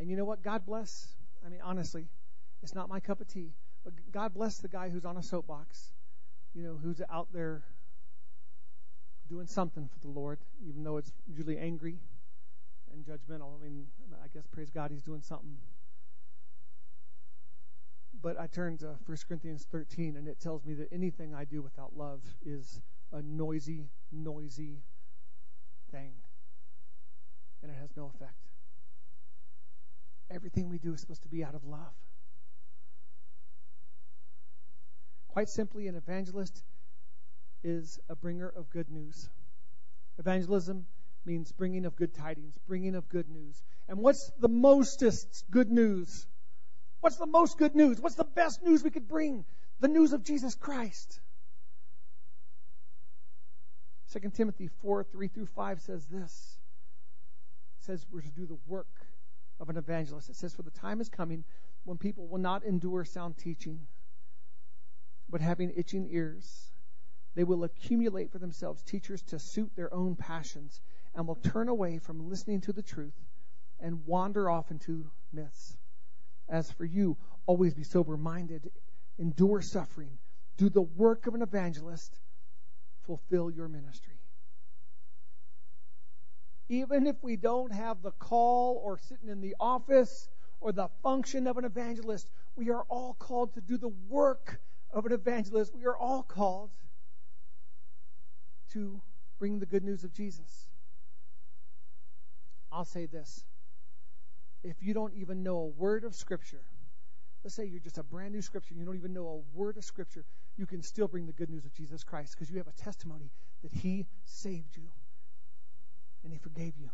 and 0.00 0.08
you 0.08 0.16
know 0.16 0.24
what? 0.24 0.42
God 0.42 0.64
bless 0.66 1.14
I 1.44 1.48
mean, 1.48 1.60
honestly, 1.62 2.06
it's 2.62 2.74
not 2.74 2.88
my 2.88 3.00
cup 3.00 3.20
of 3.20 3.28
tea. 3.28 3.52
But 3.84 3.94
God 4.12 4.34
bless 4.34 4.58
the 4.58 4.68
guy 4.68 4.88
who's 4.88 5.04
on 5.04 5.16
a 5.16 5.22
soapbox, 5.22 5.92
you 6.54 6.62
know, 6.62 6.76
who's 6.76 7.00
out 7.10 7.28
there 7.32 7.62
doing 9.28 9.46
something 9.46 9.88
for 9.88 9.98
the 10.00 10.08
Lord, 10.08 10.38
even 10.66 10.84
though 10.84 10.96
it's 10.96 11.12
usually 11.26 11.58
angry 11.58 11.98
and 12.92 13.04
judgmental. 13.04 13.58
I 13.58 13.62
mean, 13.62 13.86
I 14.22 14.28
guess 14.34 14.46
praise 14.46 14.70
God, 14.70 14.90
he's 14.90 15.02
doing 15.02 15.22
something. 15.22 15.56
But 18.20 18.38
I 18.38 18.46
turn 18.48 18.78
to 18.78 18.96
1 19.06 19.18
Corinthians 19.28 19.66
13, 19.70 20.16
and 20.16 20.26
it 20.26 20.40
tells 20.40 20.64
me 20.64 20.74
that 20.74 20.92
anything 20.92 21.34
I 21.34 21.44
do 21.44 21.62
without 21.62 21.96
love 21.96 22.20
is 22.44 22.80
a 23.12 23.22
noisy, 23.22 23.88
noisy 24.10 24.82
thing, 25.92 26.12
and 27.62 27.70
it 27.70 27.76
has 27.80 27.90
no 27.96 28.10
effect. 28.14 28.34
Everything 30.30 30.68
we 30.68 30.78
do 30.78 30.92
is 30.92 31.00
supposed 31.00 31.22
to 31.22 31.28
be 31.28 31.44
out 31.44 31.54
of 31.54 31.64
love. 31.64 31.94
Quite 35.28 35.48
simply, 35.48 35.86
an 35.86 35.94
evangelist 35.94 36.64
is 37.62 37.98
a 38.08 38.16
bringer 38.16 38.48
of 38.48 38.68
good 38.70 38.90
news. 38.90 39.28
Evangelism 40.18 40.86
means 41.24 41.52
bringing 41.52 41.84
of 41.84 41.94
good 41.96 42.14
tidings, 42.14 42.54
bringing 42.66 42.94
of 42.94 43.08
good 43.08 43.28
news. 43.28 43.62
And 43.88 43.98
what's 43.98 44.30
the 44.40 44.48
mostest 44.48 45.44
good 45.50 45.70
news? 45.70 46.26
What's 47.00 47.16
the 47.16 47.26
most 47.26 47.58
good 47.58 47.74
news? 47.74 48.00
What's 48.00 48.16
the 48.16 48.24
best 48.24 48.62
news 48.62 48.82
we 48.82 48.90
could 48.90 49.08
bring? 49.08 49.44
The 49.80 49.88
news 49.88 50.12
of 50.12 50.24
Jesus 50.24 50.54
Christ. 50.54 51.20
2 54.12 54.30
Timothy 54.30 54.68
4 54.82 55.04
3 55.04 55.28
through 55.28 55.46
5 55.46 55.80
says 55.80 56.06
this. 56.06 56.58
It 57.78 57.84
says 57.84 58.06
we're 58.10 58.22
to 58.22 58.30
do 58.30 58.46
the 58.46 58.58
work 58.66 58.88
of 59.60 59.68
an 59.68 59.76
evangelist. 59.76 60.28
It 60.28 60.36
says, 60.36 60.54
For 60.54 60.62
the 60.62 60.70
time 60.70 61.00
is 61.00 61.08
coming 61.08 61.44
when 61.84 61.98
people 61.98 62.26
will 62.26 62.38
not 62.38 62.64
endure 62.64 63.04
sound 63.04 63.36
teaching, 63.38 63.86
but 65.28 65.40
having 65.40 65.72
itching 65.76 66.08
ears, 66.10 66.72
they 67.34 67.44
will 67.44 67.64
accumulate 67.64 68.32
for 68.32 68.38
themselves 68.38 68.82
teachers 68.82 69.22
to 69.22 69.38
suit 69.38 69.70
their 69.76 69.92
own 69.92 70.16
passions 70.16 70.80
and 71.14 71.26
will 71.26 71.36
turn 71.36 71.68
away 71.68 71.98
from 71.98 72.28
listening 72.28 72.60
to 72.62 72.72
the 72.72 72.82
truth 72.82 73.14
and 73.80 74.06
wander 74.06 74.50
off 74.50 74.70
into 74.70 75.10
myths. 75.32 75.76
As 76.48 76.70
for 76.70 76.84
you, 76.84 77.16
always 77.46 77.74
be 77.74 77.84
sober 77.84 78.16
minded, 78.16 78.70
endure 79.18 79.60
suffering, 79.62 80.18
do 80.56 80.68
the 80.68 80.82
work 80.82 81.26
of 81.26 81.34
an 81.34 81.42
evangelist, 81.42 82.18
fulfill 83.04 83.50
your 83.50 83.68
ministry 83.68 84.18
even 86.68 87.06
if 87.06 87.16
we 87.22 87.36
don't 87.36 87.72
have 87.72 88.02
the 88.02 88.10
call 88.12 88.80
or 88.84 88.98
sitting 88.98 89.28
in 89.28 89.40
the 89.40 89.56
office 89.58 90.28
or 90.60 90.72
the 90.72 90.88
function 91.02 91.46
of 91.46 91.56
an 91.56 91.64
evangelist, 91.64 92.28
we 92.56 92.70
are 92.70 92.82
all 92.88 93.14
called 93.14 93.54
to 93.54 93.60
do 93.60 93.78
the 93.78 93.92
work 94.08 94.60
of 94.90 95.06
an 95.06 95.12
evangelist. 95.12 95.74
We 95.74 95.86
are 95.86 95.96
all 95.96 96.22
called 96.22 96.70
to 98.72 99.00
bring 99.38 99.60
the 99.60 99.66
good 99.66 99.84
news 99.84 100.04
of 100.04 100.12
Jesus. 100.12 100.66
I'll 102.70 102.84
say 102.84 103.06
this. 103.06 103.44
If 104.62 104.76
you 104.82 104.94
don't 104.94 105.14
even 105.14 105.42
know 105.42 105.58
a 105.58 105.66
word 105.66 106.04
of 106.04 106.14
Scripture, 106.14 106.62
let's 107.44 107.54
say 107.54 107.64
you're 107.64 107.80
just 107.80 107.98
a 107.98 108.02
brand 108.02 108.34
new 108.34 108.42
Scripture, 108.42 108.74
you 108.74 108.84
don't 108.84 108.96
even 108.96 109.12
know 109.12 109.26
a 109.26 109.58
word 109.58 109.76
of 109.76 109.84
Scripture, 109.84 110.24
you 110.56 110.66
can 110.66 110.82
still 110.82 111.08
bring 111.08 111.26
the 111.26 111.32
good 111.32 111.50
news 111.50 111.64
of 111.64 111.72
Jesus 111.72 112.02
Christ 112.02 112.34
because 112.34 112.50
you 112.50 112.58
have 112.58 112.66
a 112.66 112.72
testimony 112.72 113.30
that 113.62 113.72
He 113.72 114.06
saved 114.24 114.76
you 114.76 114.88
and 116.24 116.32
He 116.32 116.38
forgave 116.38 116.74
you. 116.78 116.90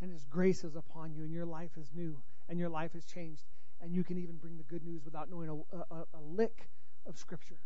And 0.00 0.10
His 0.10 0.24
grace 0.24 0.64
is 0.64 0.76
upon 0.76 1.14
you, 1.14 1.22
and 1.22 1.32
your 1.32 1.46
life 1.46 1.70
is 1.78 1.90
new, 1.94 2.20
and 2.48 2.58
your 2.58 2.68
life 2.68 2.92
has 2.92 3.04
changed. 3.06 3.44
And 3.80 3.94
you 3.94 4.04
can 4.04 4.18
even 4.18 4.36
bring 4.36 4.56
the 4.56 4.62
good 4.64 4.84
news 4.84 5.04
without 5.04 5.30
knowing 5.30 5.48
a, 5.48 5.76
a, 5.76 6.00
a 6.14 6.20
lick 6.20 6.68
of 7.06 7.16
Scripture. 7.16 7.56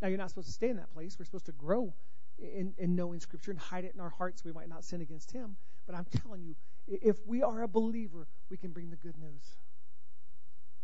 Now, 0.00 0.08
you're 0.08 0.18
not 0.18 0.30
supposed 0.30 0.48
to 0.48 0.52
stay 0.52 0.70
in 0.70 0.76
that 0.78 0.92
place. 0.92 1.16
We're 1.18 1.24
supposed 1.24 1.46
to 1.46 1.52
grow 1.52 1.92
in, 2.38 2.74
in 2.78 2.96
knowing 2.96 3.20
Scripture 3.20 3.52
and 3.52 3.60
hide 3.60 3.84
it 3.84 3.92
in 3.94 4.00
our 4.00 4.08
hearts 4.10 4.42
so 4.42 4.48
we 4.48 4.52
might 4.52 4.68
not 4.68 4.84
sin 4.84 5.00
against 5.00 5.30
Him. 5.30 5.56
But 5.86 5.94
I'm 5.94 6.06
telling 6.22 6.42
you, 6.42 6.54
if 6.86 7.16
we 7.26 7.42
are 7.42 7.62
a 7.62 7.68
believer, 7.68 8.26
we 8.50 8.56
can 8.56 8.70
bring 8.70 8.90
the 8.90 8.96
good 8.96 9.18
news. 9.18 9.56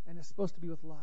And 0.06 0.18
it's 0.18 0.28
supposed 0.28 0.54
to 0.54 0.60
be 0.60 0.68
with 0.68 0.82
love. 0.84 0.96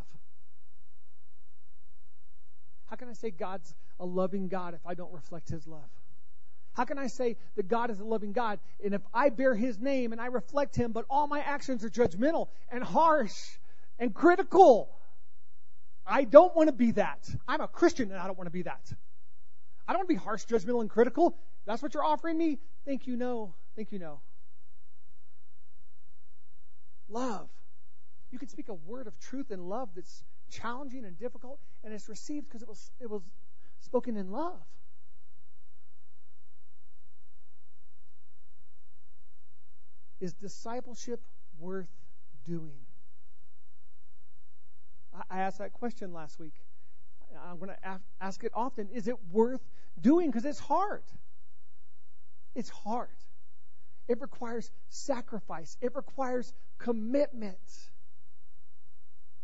How 2.88 2.95
can 2.95 3.10
I 3.10 3.13
say 3.13 3.31
God's 3.31 3.73
a 3.99 4.05
loving 4.05 4.47
God 4.47 4.73
if 4.73 4.86
I 4.86 4.93
don't 4.93 5.12
reflect 5.12 5.49
His 5.49 5.67
love? 5.67 5.89
How 6.73 6.84
can 6.84 6.97
I 6.97 7.08
say 7.08 7.38
that 7.55 7.67
God 7.67 7.89
is 7.89 7.99
a 7.99 8.03
loving 8.03 8.34
God? 8.34 8.60
And 8.84 8.93
if 8.93 9.01
I 9.13 9.29
bear 9.29 9.55
His 9.55 9.79
name 9.79 10.12
and 10.12 10.19
I 10.19 10.27
reflect 10.27 10.75
Him, 10.75 10.91
but 10.91 11.05
all 11.10 11.27
my 11.27 11.39
actions 11.39 11.84
are 11.84 11.89
judgmental 11.89 12.49
and 12.71 12.84
harsh 12.84 13.34
and 13.97 14.13
critical, 14.13 14.89
I 16.05 16.25
don't 16.25 16.55
want 16.55 16.67
to 16.67 16.73
be 16.73 16.91
that. 16.91 17.29
I'm 17.47 17.62
a 17.62 17.67
Christian 17.67 18.12
and 18.12 18.19
I 18.19 18.27
don't 18.27 18.38
want 18.38 18.47
to 18.47 18.51
be 18.51 18.63
that. 18.63 18.91
I 19.88 19.93
don't 19.93 19.99
want 19.99 20.10
to 20.10 20.15
be 20.15 20.21
harsh, 20.21 20.45
judgmental, 20.45 20.81
and 20.81 20.89
critical. 20.89 21.38
That's 21.65 21.81
what 21.81 21.93
you're 21.93 22.03
offering 22.03 22.38
me? 22.38 22.60
Thank 22.86 23.08
you, 23.08 23.15
no. 23.15 23.53
Thank 23.75 23.91
you, 23.91 23.99
know. 23.99 24.19
Love. 27.09 27.49
You 28.31 28.39
can 28.39 28.47
speak 28.47 28.69
a 28.69 28.73
word 28.73 29.07
of 29.07 29.19
truth 29.19 29.51
and 29.51 29.69
love 29.69 29.89
that's 29.95 30.23
challenging 30.49 31.05
and 31.05 31.17
difficult, 31.17 31.59
and 31.83 31.93
it's 31.93 32.09
received 32.09 32.47
because 32.47 32.61
it 32.61 32.67
was 32.67 32.91
it 32.99 33.09
was 33.09 33.21
spoken 33.81 34.17
in 34.17 34.31
love. 34.31 34.59
Is 40.19 40.33
discipleship 40.33 41.21
worth 41.59 41.91
doing? 42.45 42.85
I 45.29 45.39
asked 45.39 45.59
that 45.59 45.73
question 45.73 46.13
last 46.13 46.39
week. 46.39 46.53
I'm 47.47 47.57
going 47.57 47.69
to 47.69 47.99
ask 48.21 48.43
it 48.43 48.51
often. 48.53 48.89
Is 48.93 49.07
it 49.07 49.15
worth 49.31 49.61
doing? 50.01 50.29
Because 50.29 50.45
it's 50.45 50.59
hard. 50.59 51.03
It's 52.53 52.69
hard. 52.69 53.09
It 54.08 54.22
requires 54.22 54.72
sacrifice. 54.89 55.78
It 55.82 55.96
requires 55.96 56.54
commitment. 56.78 57.58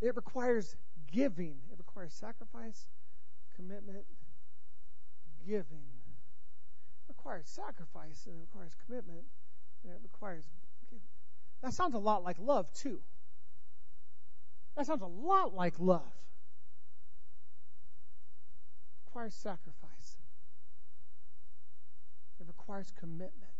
It 0.01 0.15
requires 0.15 0.75
giving. 1.11 1.57
It 1.71 1.77
requires 1.77 2.13
sacrifice, 2.13 2.87
commitment, 3.55 4.05
giving. 5.47 5.87
It 7.03 7.09
requires 7.09 7.47
sacrifice 7.47 8.25
and 8.27 8.35
it 8.35 8.41
requires 8.41 8.73
commitment 8.85 9.25
and 9.83 9.93
it 9.93 9.99
requires 10.03 10.45
that 11.61 11.73
sounds 11.73 11.93
a 11.93 11.99
lot 11.99 12.23
like 12.23 12.37
love 12.39 12.71
too 12.73 12.99
that 14.75 14.85
sounds 14.85 15.01
a 15.01 15.07
lot 15.07 15.53
like 15.53 15.75
love 15.79 16.01
it 18.95 19.09
requires 19.09 19.33
sacrifice 19.33 20.17
it 22.39 22.47
requires 22.47 22.91
commitment 22.99 23.33
it 23.43 23.50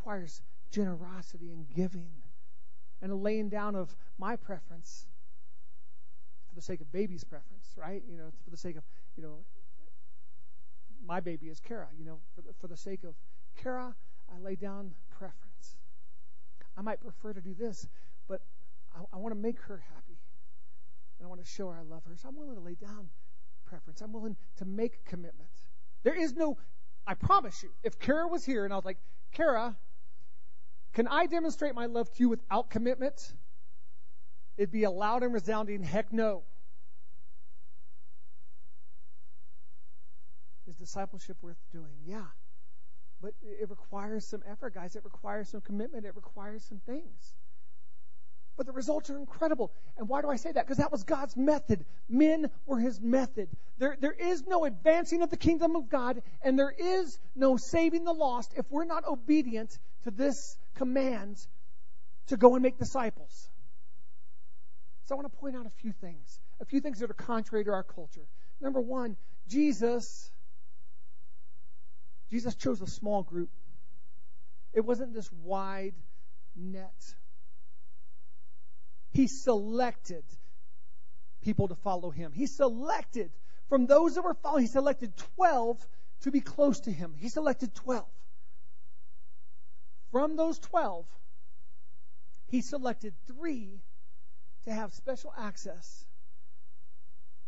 requires 0.00 0.40
generosity 0.70 1.50
and 1.50 1.68
giving 1.74 2.08
and 3.02 3.12
a 3.12 3.14
laying 3.14 3.48
down 3.48 3.74
of 3.74 3.94
my 4.18 4.34
preference 4.34 5.06
for 6.48 6.54
the 6.54 6.62
sake 6.62 6.80
of 6.80 6.90
baby's 6.90 7.22
preference, 7.22 7.74
right? 7.76 8.02
You 8.10 8.16
know, 8.16 8.30
for 8.44 8.50
the 8.50 8.56
sake 8.56 8.76
of, 8.76 8.84
you 9.16 9.22
know, 9.22 9.38
my 11.06 11.20
baby 11.20 11.48
is 11.48 11.60
Kara. 11.60 11.88
You 11.98 12.04
know, 12.04 12.18
for 12.34 12.40
the, 12.42 12.52
for 12.60 12.66
the 12.66 12.76
sake 12.76 13.04
of 13.04 13.14
Kara, 13.62 13.94
I 14.34 14.38
lay 14.38 14.54
down 14.54 14.92
preference. 15.10 15.76
I 16.76 16.82
might 16.82 17.00
prefer 17.00 17.32
to 17.32 17.40
do 17.40 17.54
this, 17.54 17.86
but 18.28 18.40
I, 18.94 19.00
I 19.14 19.16
want 19.18 19.34
to 19.34 19.40
make 19.40 19.58
her 19.60 19.82
happy. 19.94 20.18
And 21.18 21.26
I 21.26 21.28
want 21.28 21.42
to 21.42 21.46
show 21.46 21.68
her 21.68 21.78
I 21.78 21.82
love 21.82 22.04
her. 22.06 22.16
So 22.16 22.28
I'm 22.28 22.36
willing 22.36 22.56
to 22.56 22.62
lay 22.62 22.74
down 22.74 23.10
preference. 23.66 24.00
I'm 24.00 24.12
willing 24.12 24.36
to 24.56 24.64
make 24.64 25.04
commitment. 25.04 25.50
There 26.04 26.14
is 26.14 26.34
no, 26.34 26.56
I 27.06 27.14
promise 27.14 27.62
you, 27.62 27.70
if 27.82 27.98
Kara 27.98 28.26
was 28.26 28.44
here 28.44 28.64
and 28.64 28.72
I 28.72 28.76
was 28.76 28.84
like, 28.86 28.98
Kara, 29.32 29.76
can 30.92 31.06
I 31.08 31.26
demonstrate 31.26 31.74
my 31.74 31.86
love 31.86 32.12
to 32.14 32.20
you 32.20 32.28
without 32.28 32.70
commitment? 32.70 33.32
It'd 34.56 34.72
be 34.72 34.84
a 34.84 34.90
loud 34.90 35.22
and 35.22 35.32
resounding 35.32 35.82
heck 35.82 36.12
no. 36.12 36.42
Is 40.68 40.76
discipleship 40.76 41.36
worth 41.42 41.58
doing? 41.72 41.96
Yeah. 42.04 42.26
But 43.22 43.34
it 43.42 43.68
requires 43.68 44.26
some 44.26 44.42
effort, 44.50 44.74
guys. 44.74 44.96
It 44.96 45.04
requires 45.04 45.48
some 45.48 45.60
commitment. 45.60 46.06
It 46.06 46.16
requires 46.16 46.64
some 46.64 46.80
things. 46.86 47.34
But 48.56 48.66
the 48.66 48.72
results 48.72 49.08
are 49.10 49.16
incredible. 49.16 49.72
And 49.96 50.08
why 50.08 50.20
do 50.20 50.28
I 50.28 50.36
say 50.36 50.52
that? 50.52 50.66
Because 50.66 50.78
that 50.78 50.92
was 50.92 51.04
God's 51.04 51.36
method. 51.36 51.84
Men 52.08 52.50
were 52.66 52.78
his 52.78 53.00
method. 53.00 53.48
There, 53.78 53.96
there 53.98 54.12
is 54.12 54.46
no 54.46 54.64
advancing 54.64 55.22
of 55.22 55.30
the 55.30 55.36
kingdom 55.36 55.76
of 55.76 55.88
God, 55.88 56.22
and 56.42 56.58
there 56.58 56.74
is 56.76 57.18
no 57.34 57.56
saving 57.56 58.04
the 58.04 58.12
lost 58.12 58.52
if 58.56 58.66
we're 58.70 58.84
not 58.84 59.06
obedient 59.06 59.78
to 60.04 60.10
this 60.10 60.58
command 60.74 61.36
to 62.28 62.36
go 62.36 62.54
and 62.54 62.62
make 62.62 62.78
disciples. 62.78 63.50
So 65.04 65.14
I 65.14 65.16
want 65.16 65.32
to 65.32 65.38
point 65.38 65.56
out 65.56 65.66
a 65.66 65.70
few 65.70 65.92
things, 65.92 66.40
a 66.60 66.64
few 66.64 66.80
things 66.80 67.00
that 67.00 67.10
are 67.10 67.14
contrary 67.14 67.64
to 67.64 67.72
our 67.72 67.82
culture. 67.82 68.26
Number 68.60 68.80
one, 68.80 69.16
Jesus, 69.48 70.30
Jesus 72.30 72.54
chose 72.54 72.80
a 72.80 72.86
small 72.86 73.22
group. 73.22 73.50
It 74.72 74.84
wasn't 74.84 75.12
this 75.12 75.28
wide 75.32 75.94
net 76.54 77.14
he 79.12 79.26
selected 79.26 80.24
people 81.42 81.68
to 81.68 81.74
follow 81.74 82.10
him. 82.10 82.32
He 82.32 82.46
selected 82.46 83.30
from 83.68 83.86
those 83.86 84.14
that 84.14 84.22
were 84.22 84.34
following, 84.34 84.62
he 84.62 84.68
selected 84.68 85.12
12 85.36 85.86
to 86.22 86.30
be 86.30 86.40
close 86.40 86.80
to 86.80 86.92
him. 86.92 87.14
He 87.18 87.28
selected 87.28 87.74
12. 87.74 88.04
From 90.10 90.36
those 90.36 90.58
12, 90.58 91.06
he 92.46 92.60
selected 92.60 93.14
three 93.26 93.80
to 94.64 94.72
have 94.72 94.92
special 94.92 95.32
access 95.38 96.04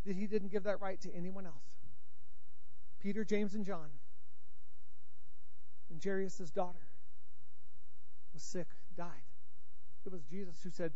that 0.07 0.16
he 0.16 0.27
didn't 0.27 0.51
give 0.51 0.64
that 0.64 0.81
right 0.81 1.01
to 1.01 1.14
anyone 1.14 1.46
else 1.46 1.72
Peter, 3.01 3.25
James, 3.25 3.55
and 3.55 3.64
John. 3.64 3.88
And 5.90 6.03
Jairus' 6.03 6.51
daughter 6.51 6.87
was 8.33 8.42
sick, 8.42 8.68
died. 8.96 9.09
It 10.07 10.12
was 10.12 10.22
Jesus 10.31 10.55
who 10.62 10.70
said, 10.70 10.92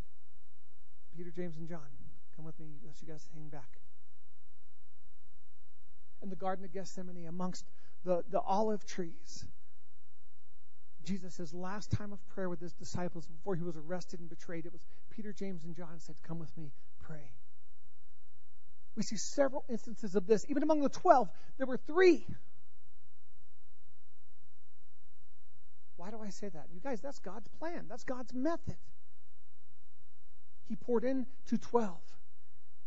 Peter, 1.17 1.31
James, 1.31 1.57
and 1.57 1.69
John. 1.69 1.81
Come 2.37 2.45
with 2.45 2.59
me, 2.61 2.67
let 2.85 2.95
you 3.03 3.09
guys 3.09 3.29
hang 3.35 3.49
back. 3.49 3.81
In 6.23 6.31
the 6.31 6.37
Garden 6.37 6.65
of 6.65 6.73
Gethsemane, 6.73 7.27
amongst 7.27 7.65
the, 8.05 8.23
the 8.31 8.41
olive 8.41 8.87
trees, 8.87 9.47
Jesus' 11.07 11.55
last 11.55 11.91
time 11.93 12.13
of 12.13 12.19
prayer 12.29 12.51
with 12.51 12.61
his 12.61 12.73
disciples 12.73 13.27
before 13.27 13.55
he 13.55 13.63
was 13.63 13.77
arrested 13.77 14.21
and 14.21 14.29
betrayed, 14.29 14.67
it 14.67 14.73
was 14.73 14.85
Peter, 15.11 15.33
James, 15.33 15.65
and 15.65 15.75
John 15.75 15.99
said, 15.99 16.17
Come 16.23 16.39
with 16.39 16.55
me, 16.59 16.73
pray. 17.01 17.31
We 18.97 19.03
see 19.03 19.17
several 19.17 19.65
instances 19.69 20.17
of 20.17 20.27
this. 20.27 20.45
Even 20.49 20.63
among 20.63 20.81
the 20.81 20.89
12, 20.89 21.29
there 21.59 21.67
were 21.67 21.77
three. 21.77 22.27
Why 25.97 26.11
do 26.11 26.21
I 26.21 26.31
say 26.31 26.49
that? 26.49 26.67
You 26.75 26.81
guys, 26.81 27.01
that's 27.01 27.21
God's 27.21 27.49
plan, 27.59 27.87
that's 27.89 28.05
God's 28.05 28.35
method 28.35 28.77
he 30.69 30.77
poured 30.77 31.05
in 31.05 31.27
to 31.47 31.59
12. 31.59 31.97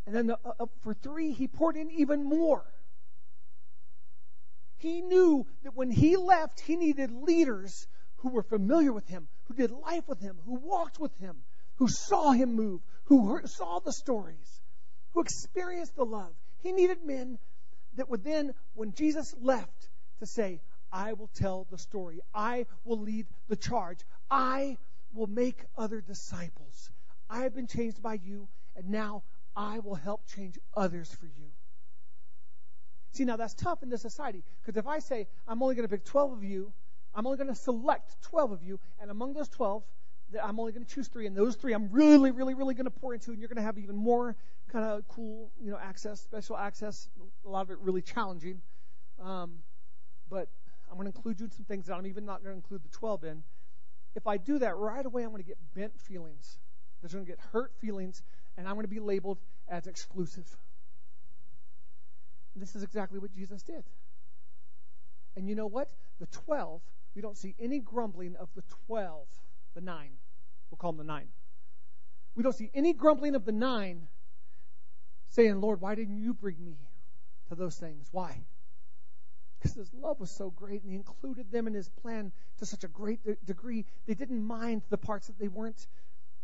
And 0.06 0.14
then 0.14 0.26
the, 0.26 0.38
uh, 0.44 0.52
uh, 0.60 0.66
for 0.82 0.94
three, 0.94 1.32
he 1.32 1.48
poured 1.48 1.76
in 1.76 1.90
even 1.90 2.24
more. 2.24 2.64
He 4.78 5.02
knew 5.02 5.46
that 5.62 5.76
when 5.76 5.90
he 5.90 6.16
left, 6.16 6.60
he 6.60 6.76
needed 6.76 7.10
leaders 7.10 7.86
who 8.20 8.30
were 8.30 8.42
familiar 8.42 8.92
with 8.92 9.08
him, 9.08 9.28
who 9.44 9.54
did 9.54 9.70
life 9.70 10.06
with 10.08 10.20
him, 10.20 10.38
who 10.44 10.54
walked 10.54 10.98
with 10.98 11.16
him, 11.18 11.36
who 11.76 11.88
saw 11.88 12.32
him 12.32 12.54
move, 12.54 12.80
who 13.04 13.28
heard, 13.28 13.48
saw 13.48 13.78
the 13.80 13.92
stories, 13.92 14.60
who 15.12 15.20
experienced 15.20 15.96
the 15.96 16.04
love. 16.04 16.32
He 16.62 16.72
needed 16.72 17.04
men 17.04 17.38
that 17.96 18.08
would 18.08 18.22
then, 18.22 18.54
when 18.74 18.92
Jesus 18.92 19.34
left, 19.40 19.88
to 20.20 20.26
say, 20.26 20.60
I 20.92 21.14
will 21.14 21.30
tell 21.34 21.66
the 21.70 21.78
story. 21.78 22.20
I 22.34 22.66
will 22.84 22.98
lead 22.98 23.26
the 23.48 23.56
charge. 23.56 23.98
I 24.30 24.76
will 25.14 25.26
make 25.26 25.64
other 25.76 26.00
disciples. 26.00 26.90
I 27.28 27.42
have 27.42 27.54
been 27.54 27.66
changed 27.66 28.02
by 28.02 28.14
you, 28.14 28.48
and 28.76 28.90
now 28.90 29.22
I 29.56 29.78
will 29.78 29.94
help 29.94 30.26
change 30.26 30.58
others 30.76 31.10
for 31.12 31.26
you. 31.26 31.50
See, 33.12 33.24
now 33.24 33.36
that's 33.36 33.54
tough 33.54 33.82
in 33.82 33.88
this 33.88 34.02
society 34.02 34.44
because 34.60 34.76
if 34.76 34.86
I 34.86 35.00
say 35.00 35.26
I'm 35.48 35.62
only 35.62 35.74
going 35.74 35.88
to 35.88 35.94
pick 35.94 36.04
12 36.04 36.32
of 36.32 36.44
you, 36.44 36.72
I'm 37.14 37.26
only 37.26 37.38
going 37.38 37.48
to 37.48 37.54
select 37.54 38.20
12 38.22 38.52
of 38.52 38.62
you, 38.62 38.78
and 39.00 39.10
among 39.10 39.32
those 39.34 39.48
12, 39.48 39.82
I'm 40.42 40.60
only 40.60 40.72
going 40.72 40.84
to 40.84 40.94
choose 40.94 41.08
three, 41.08 41.26
and 41.26 41.36
those 41.36 41.56
three 41.56 41.72
I'm 41.72 41.90
really, 41.90 42.30
really, 42.30 42.54
really 42.54 42.74
going 42.74 42.84
to 42.84 42.90
pour 42.90 43.14
into, 43.14 43.30
and 43.30 43.40
you're 43.40 43.48
going 43.48 43.56
to 43.56 43.62
have 43.62 43.78
even 43.78 43.96
more 43.96 44.36
kind 44.72 44.84
of 44.84 45.06
cool, 45.08 45.50
you 45.60 45.70
know, 45.70 45.78
access, 45.78 46.20
special 46.20 46.56
access. 46.56 47.08
A 47.44 47.48
lot 47.48 47.62
of 47.62 47.70
it 47.70 47.78
really 47.80 48.02
challenging, 48.02 48.60
um, 49.20 49.54
but 50.28 50.48
I'm 50.88 50.96
going 50.96 51.10
to 51.10 51.16
include 51.16 51.40
you 51.40 51.46
in 51.46 51.52
some 51.52 51.64
things 51.64 51.86
that 51.86 51.94
I'm 51.94 52.06
even 52.06 52.24
not 52.24 52.42
going 52.42 52.52
to 52.52 52.56
include 52.56 52.84
the 52.84 52.96
12 52.96 53.24
in. 53.24 53.42
If 54.14 54.26
I 54.26 54.36
do 54.36 54.58
that 54.58 54.76
right 54.76 55.04
away, 55.04 55.22
I'm 55.22 55.30
going 55.30 55.42
to 55.42 55.48
get 55.48 55.58
bent 55.74 55.98
feelings 56.00 56.58
there's 57.00 57.12
going 57.12 57.24
to 57.24 57.30
get 57.30 57.40
hurt 57.52 57.72
feelings, 57.80 58.22
and 58.56 58.68
I'm 58.68 58.74
going 58.74 58.84
to 58.84 58.88
be 58.88 59.00
labeled 59.00 59.38
as 59.68 59.86
exclusive. 59.86 60.46
This 62.54 62.76
is 62.76 62.82
exactly 62.82 63.18
what 63.18 63.32
Jesus 63.32 63.62
did. 63.62 63.84
And 65.36 65.48
you 65.48 65.54
know 65.54 65.66
what? 65.66 65.88
The 66.18 66.26
12, 66.26 66.82
we 67.14 67.22
don't 67.22 67.36
see 67.36 67.54
any 67.60 67.80
grumbling 67.80 68.36
of 68.36 68.48
the 68.54 68.62
12, 68.86 69.26
the 69.74 69.80
9. 69.80 70.10
We'll 70.70 70.78
call 70.78 70.92
them 70.92 71.06
the 71.06 71.12
9. 71.12 71.26
We 72.34 72.42
don't 72.42 72.54
see 72.54 72.70
any 72.74 72.92
grumbling 72.92 73.34
of 73.34 73.44
the 73.44 73.52
9 73.52 74.08
saying, 75.30 75.60
Lord, 75.60 75.80
why 75.80 75.94
didn't 75.94 76.18
you 76.18 76.34
bring 76.34 76.56
me 76.64 76.76
to 77.48 77.54
those 77.54 77.76
things? 77.76 78.08
Why? 78.12 78.44
Because 79.58 79.74
his 79.76 79.92
love 79.92 80.20
was 80.20 80.30
so 80.30 80.50
great 80.50 80.82
and 80.82 80.90
he 80.90 80.96
included 80.96 81.50
them 81.50 81.66
in 81.66 81.74
his 81.74 81.88
plan 81.88 82.32
to 82.58 82.66
such 82.66 82.84
a 82.84 82.88
great 82.88 83.22
de- 83.24 83.36
degree, 83.44 83.84
they 84.06 84.14
didn't 84.14 84.42
mind 84.42 84.82
the 84.88 84.96
parts 84.96 85.26
that 85.26 85.38
they 85.38 85.48
weren't 85.48 85.86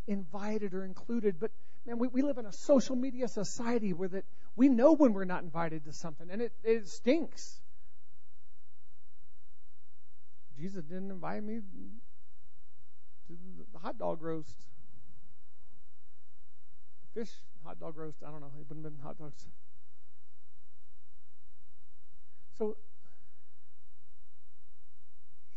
invited 0.06 0.74
or 0.74 0.84
included. 0.84 1.40
But 1.40 1.50
man, 1.86 1.98
we, 1.98 2.08
we 2.08 2.22
live 2.22 2.38
in 2.38 2.46
a 2.46 2.52
social 2.52 2.96
media 2.96 3.28
society 3.28 3.92
where 3.92 4.08
that 4.08 4.24
we 4.54 4.68
know 4.68 4.92
when 4.92 5.12
we're 5.12 5.24
not 5.24 5.42
invited 5.42 5.84
to 5.84 5.92
something, 5.92 6.30
and 6.30 6.42
it, 6.42 6.52
it 6.62 6.88
stinks. 6.88 7.60
Jesus 10.58 10.84
didn't 10.84 11.10
invite 11.10 11.42
me 11.42 11.60
to 13.28 13.36
the 13.72 13.78
hot 13.78 13.98
dog 13.98 14.22
roast. 14.22 14.56
Fish 17.14 17.30
hot 17.64 17.78
dog 17.80 17.96
roast. 17.96 18.18
I 18.26 18.30
don't 18.30 18.40
know. 18.40 18.46
It 18.46 18.66
wouldn't 18.68 18.84
have 18.84 18.94
been 18.94 19.02
hot 19.02 19.18
dogs. 19.18 19.46
So 22.58 22.76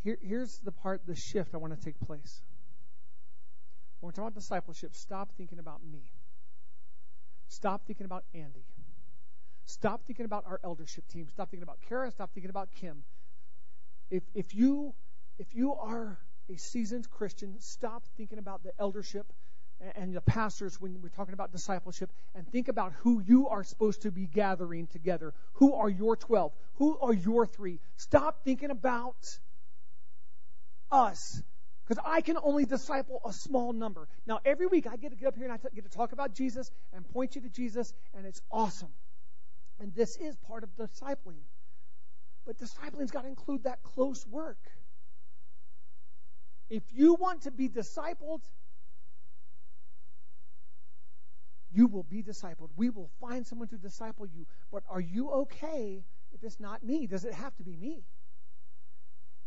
here, 0.03 0.17
here's 0.21 0.59
the 0.59 0.71
part, 0.71 1.05
the 1.05 1.15
shift 1.15 1.53
I 1.53 1.57
want 1.57 1.77
to 1.77 1.85
take 1.85 1.99
place. 1.99 2.41
When 3.99 4.07
we're 4.07 4.11
talking 4.11 4.27
about 4.27 4.35
discipleship, 4.35 4.95
stop 4.95 5.31
thinking 5.37 5.59
about 5.59 5.81
me. 5.83 6.11
Stop 7.47 7.85
thinking 7.85 8.05
about 8.05 8.23
Andy. 8.33 8.65
Stop 9.65 10.01
thinking 10.05 10.25
about 10.25 10.45
our 10.47 10.59
eldership 10.63 11.07
team. 11.07 11.27
Stop 11.29 11.51
thinking 11.51 11.63
about 11.63 11.79
Kara. 11.87 12.11
Stop 12.11 12.31
thinking 12.33 12.49
about 12.49 12.69
Kim. 12.71 13.03
If, 14.09 14.23
if, 14.33 14.55
you, 14.55 14.93
if 15.37 15.55
you 15.55 15.73
are 15.73 16.17
a 16.49 16.57
seasoned 16.57 17.09
Christian, 17.09 17.59
stop 17.59 18.03
thinking 18.17 18.39
about 18.39 18.63
the 18.63 18.71
eldership 18.79 19.31
and 19.95 20.13
the 20.13 20.21
pastors 20.21 20.79
when 20.81 21.01
we're 21.01 21.09
talking 21.09 21.33
about 21.33 21.51
discipleship 21.51 22.11
and 22.35 22.47
think 22.51 22.67
about 22.67 22.91
who 22.99 23.21
you 23.21 23.47
are 23.47 23.63
supposed 23.63 24.01
to 24.01 24.11
be 24.11 24.25
gathering 24.25 24.87
together. 24.87 25.33
Who 25.53 25.73
are 25.73 25.89
your 25.89 26.15
12? 26.15 26.51
Who 26.75 26.97
are 26.99 27.13
your 27.13 27.45
three? 27.45 27.79
Stop 27.95 28.43
thinking 28.43 28.71
about 28.71 29.39
us 30.91 31.41
because 31.87 32.03
I 32.05 32.21
can 32.21 32.37
only 32.41 32.65
disciple 32.65 33.21
a 33.25 33.33
small 33.33 33.73
number. 33.73 34.07
Now, 34.27 34.39
every 34.45 34.67
week 34.67 34.85
I 34.85 34.95
get 34.95 35.11
to 35.11 35.17
get 35.17 35.27
up 35.27 35.35
here 35.35 35.45
and 35.45 35.53
I 35.53 35.57
get 35.73 35.83
to 35.83 35.89
talk 35.89 36.11
about 36.11 36.35
Jesus 36.35 36.69
and 36.93 37.07
point 37.09 37.35
you 37.35 37.41
to 37.41 37.49
Jesus, 37.49 37.93
and 38.15 38.25
it's 38.25 38.41
awesome. 38.51 38.91
And 39.79 39.93
this 39.95 40.17
is 40.17 40.35
part 40.47 40.63
of 40.63 40.69
discipling. 40.75 41.41
But 42.45 42.57
discipling's 42.57 43.11
got 43.11 43.23
to 43.23 43.27
include 43.27 43.63
that 43.63 43.83
close 43.83 44.25
work. 44.27 44.57
If 46.69 46.83
you 46.93 47.15
want 47.15 47.41
to 47.43 47.51
be 47.51 47.67
discipled, 47.67 48.41
you 51.71 51.87
will 51.87 52.03
be 52.03 52.23
discipled. 52.23 52.69
We 52.75 52.89
will 52.89 53.09
find 53.19 53.45
someone 53.45 53.67
to 53.69 53.77
disciple 53.77 54.25
you. 54.25 54.45
But 54.71 54.83
are 54.89 55.01
you 55.01 55.29
okay 55.31 56.03
if 56.33 56.43
it's 56.43 56.59
not 56.59 56.83
me? 56.83 57.07
Does 57.07 57.25
it 57.25 57.33
have 57.33 57.55
to 57.57 57.63
be 57.63 57.75
me? 57.75 58.03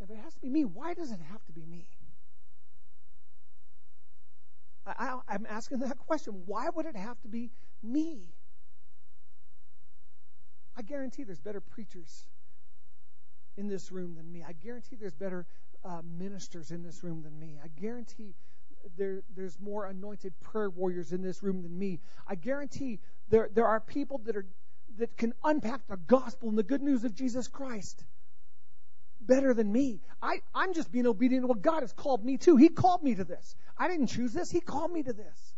If 0.01 0.09
it 0.09 0.17
has 0.17 0.33
to 0.33 0.41
be 0.41 0.49
me, 0.49 0.65
why 0.65 0.93
does 0.93 1.11
it 1.11 1.19
have 1.31 1.43
to 1.45 1.51
be 1.53 1.65
me? 1.65 1.87
I, 4.85 5.19
am 5.29 5.45
asking 5.49 5.79
that 5.79 5.97
question. 5.97 6.43
Why 6.45 6.67
would 6.69 6.85
it 6.85 6.95
have 6.97 7.21
to 7.21 7.29
be 7.29 7.51
me? 7.81 8.23
I 10.75 10.81
guarantee 10.81 11.23
there's 11.23 11.39
better 11.39 11.61
preachers 11.61 12.25
in 13.57 13.67
this 13.67 13.91
room 13.91 14.15
than 14.15 14.31
me. 14.31 14.43
I 14.47 14.53
guarantee 14.53 14.95
there's 14.95 15.13
better 15.13 15.45
uh, 15.85 16.01
ministers 16.17 16.71
in 16.71 16.83
this 16.83 17.03
room 17.03 17.23
than 17.23 17.37
me. 17.39 17.59
I 17.63 17.67
guarantee 17.79 18.33
there, 18.97 19.21
there's 19.35 19.59
more 19.59 19.85
anointed 19.85 20.33
prayer 20.41 20.69
warriors 20.69 21.11
in 21.11 21.21
this 21.21 21.41
room 21.43 21.61
than 21.61 21.77
me. 21.77 21.99
I 22.27 22.35
guarantee 22.35 22.99
there, 23.29 23.49
there 23.53 23.67
are 23.67 23.79
people 23.79 24.19
that 24.25 24.35
are 24.35 24.45
that 24.97 25.17
can 25.17 25.33
unpack 25.43 25.87
the 25.87 25.97
gospel 25.97 26.49
and 26.49 26.57
the 26.57 26.63
good 26.63 26.81
news 26.83 27.03
of 27.03 27.15
Jesus 27.15 27.47
Christ 27.47 28.03
better 29.19 29.53
than 29.53 29.71
me. 29.71 30.01
I, 30.21 30.41
I'm 30.53 30.73
just 30.73 30.91
being 30.91 31.07
obedient 31.07 31.43
to 31.43 31.47
what 31.47 31.61
God 31.61 31.81
has 31.81 31.93
called 31.93 32.23
me 32.23 32.37
to. 32.39 32.57
He 32.57 32.69
called 32.69 33.01
me 33.01 33.15
to 33.15 33.23
this. 33.23 33.55
I 33.77 33.87
didn't 33.87 34.07
choose 34.07 34.33
this. 34.33 34.51
He 34.51 34.59
called 34.59 34.91
me 34.91 35.01
to 35.03 35.13
this. 35.13 35.53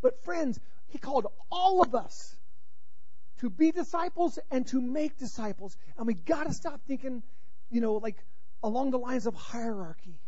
But 0.00 0.22
friends, 0.24 0.58
He 0.88 0.98
called 0.98 1.26
all 1.50 1.82
of 1.82 1.94
us 1.94 2.34
to 3.40 3.50
be 3.50 3.72
disciples 3.72 4.38
and 4.50 4.66
to 4.68 4.80
make 4.80 5.18
disciples. 5.18 5.76
And 5.96 6.06
we 6.06 6.14
got 6.14 6.46
to 6.46 6.52
stop 6.52 6.80
thinking, 6.86 7.22
you 7.70 7.80
know, 7.80 7.94
like 7.94 8.16
along 8.62 8.90
the 8.90 8.98
lines 8.98 9.26
of 9.26 9.34
hierarchy. 9.34 10.18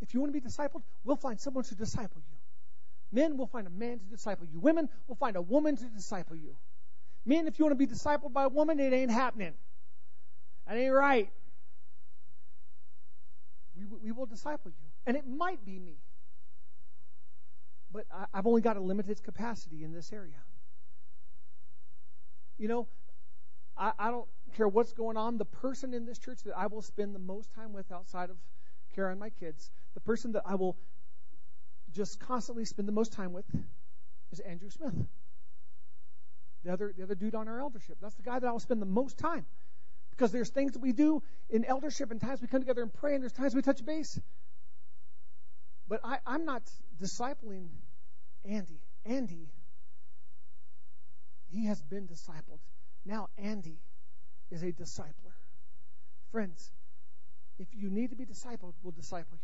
If 0.00 0.14
you 0.14 0.20
want 0.20 0.32
to 0.32 0.40
be 0.40 0.46
discipled, 0.46 0.82
we'll 1.04 1.16
find 1.16 1.40
someone 1.40 1.64
to 1.64 1.74
disciple 1.74 2.22
you. 2.30 2.36
Men 3.12 3.36
we'll 3.36 3.46
find 3.46 3.66
a 3.66 3.70
man 3.70 3.98
to 3.98 4.04
disciple 4.04 4.46
you. 4.52 4.60
Women 4.60 4.88
we'll 5.08 5.16
find 5.16 5.36
a 5.36 5.42
woman 5.42 5.76
to 5.76 5.84
disciple 5.84 6.36
you. 6.36 6.56
Men, 7.24 7.46
if 7.46 7.58
you 7.58 7.64
want 7.64 7.78
to 7.78 7.86
be 7.86 7.92
discipled 7.92 8.32
by 8.32 8.44
a 8.44 8.48
woman, 8.48 8.80
it 8.80 8.92
ain't 8.92 9.10
happening. 9.10 9.52
That 10.66 10.76
ain't 10.76 10.92
right. 10.92 11.28
We, 13.76 13.84
we 14.02 14.12
will 14.12 14.26
disciple 14.26 14.70
you. 14.70 14.86
And 15.06 15.16
it 15.16 15.26
might 15.26 15.64
be 15.64 15.78
me. 15.78 15.96
But 17.92 18.06
I, 18.12 18.24
I've 18.32 18.46
only 18.46 18.62
got 18.62 18.76
a 18.76 18.80
limited 18.80 19.22
capacity 19.22 19.84
in 19.84 19.92
this 19.92 20.12
area. 20.12 20.36
You 22.60 22.68
know, 22.68 22.86
I, 23.74 23.92
I 23.98 24.10
don't 24.10 24.28
care 24.54 24.68
what's 24.68 24.92
going 24.92 25.16
on. 25.16 25.38
The 25.38 25.46
person 25.46 25.94
in 25.94 26.04
this 26.04 26.18
church 26.18 26.40
that 26.44 26.56
I 26.56 26.66
will 26.66 26.82
spend 26.82 27.14
the 27.14 27.18
most 27.18 27.50
time 27.54 27.72
with 27.72 27.90
outside 27.90 28.28
of 28.28 28.36
Kara 28.94 29.10
and 29.10 29.18
my 29.18 29.30
kids, 29.30 29.70
the 29.94 30.00
person 30.00 30.32
that 30.32 30.42
I 30.44 30.56
will 30.56 30.76
just 31.94 32.20
constantly 32.20 32.66
spend 32.66 32.86
the 32.86 32.92
most 32.92 33.14
time 33.14 33.32
with 33.32 33.46
is 34.30 34.40
Andrew 34.40 34.68
Smith. 34.68 34.94
The 36.62 36.72
other, 36.74 36.92
the 36.94 37.02
other 37.02 37.14
dude 37.14 37.34
on 37.34 37.48
our 37.48 37.60
eldership. 37.60 37.96
That's 38.02 38.14
the 38.16 38.22
guy 38.22 38.38
that 38.38 38.46
I 38.46 38.52
will 38.52 38.60
spend 38.60 38.82
the 38.82 38.86
most 38.86 39.16
time. 39.16 39.46
Because 40.10 40.30
there's 40.30 40.50
things 40.50 40.72
that 40.72 40.80
we 40.80 40.92
do 40.92 41.22
in 41.48 41.64
eldership, 41.64 42.10
and 42.10 42.20
times 42.20 42.42
we 42.42 42.48
come 42.48 42.60
together 42.60 42.82
and 42.82 42.92
pray, 42.92 43.14
and 43.14 43.22
there's 43.22 43.32
times 43.32 43.54
we 43.54 43.62
touch 43.62 43.82
base. 43.82 44.20
But 45.88 46.00
I, 46.04 46.18
I'm 46.26 46.44
not 46.44 46.62
discipling 47.00 47.68
Andy. 48.44 48.82
Andy, 49.06 49.48
he 51.50 51.66
has 51.66 51.82
been 51.82 52.06
discipled. 52.06 52.60
Now 53.04 53.28
Andy 53.38 53.78
is 54.50 54.62
a 54.62 54.72
discipler. 54.72 55.34
Friends, 56.30 56.70
if 57.58 57.68
you 57.72 57.90
need 57.90 58.10
to 58.10 58.16
be 58.16 58.24
discipled, 58.24 58.74
we'll 58.82 58.92
disciple 58.92 59.38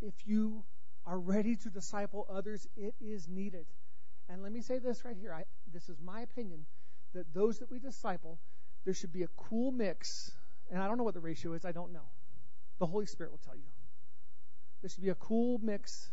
you. 0.00 0.08
If 0.08 0.14
you 0.26 0.62
are 1.06 1.18
ready 1.18 1.56
to 1.56 1.70
disciple 1.70 2.26
others, 2.30 2.66
it 2.76 2.94
is 3.00 3.26
needed. 3.28 3.66
And 4.28 4.42
let 4.42 4.52
me 4.52 4.60
say 4.60 4.78
this 4.78 5.04
right 5.04 5.16
here. 5.18 5.32
I, 5.32 5.44
this 5.72 5.88
is 5.88 5.96
my 6.04 6.20
opinion 6.20 6.66
that 7.14 7.32
those 7.34 7.58
that 7.58 7.70
we 7.70 7.78
disciple, 7.78 8.38
there 8.84 8.94
should 8.94 9.12
be 9.12 9.22
a 9.22 9.28
cool 9.36 9.72
mix. 9.72 10.30
And 10.70 10.82
I 10.82 10.86
don't 10.86 10.98
know 10.98 11.04
what 11.04 11.14
the 11.14 11.20
ratio 11.20 11.54
is, 11.54 11.64
I 11.64 11.72
don't 11.72 11.92
know. 11.92 12.08
The 12.78 12.86
Holy 12.86 13.06
Spirit 13.06 13.32
will 13.32 13.40
tell 13.44 13.56
you. 13.56 13.62
There 14.82 14.90
should 14.90 15.02
be 15.02 15.08
a 15.08 15.14
cool 15.16 15.58
mix 15.62 16.10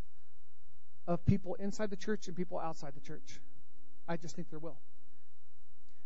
of 1.08 1.26
people 1.26 1.56
inside 1.56 1.89
the 1.89 1.96
church 1.96 2.28
and 2.28 2.36
people 2.36 2.60
outside 2.60 2.94
the 2.96 3.02
church. 3.02 3.39
I 4.08 4.18
just 4.18 4.36
think 4.36 4.50
there 4.50 4.60
will. 4.60 4.78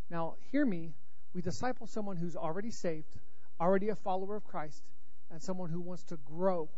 Now, 0.10 0.36
hear 0.52 0.66
me. 0.66 0.94
We 1.34 1.42
disciple 1.42 1.86
someone 1.86 2.18
who's 2.18 2.36
already 2.36 2.72
saved, 2.72 3.16
already 3.62 3.90
a 3.90 3.96
follower 3.96 4.36
of 4.36 4.44
Christ, 4.46 4.82
and 5.30 5.42
someone 5.42 5.70
who 5.70 5.80
wants 5.80 6.04
to 6.06 6.18
grow 6.26 6.70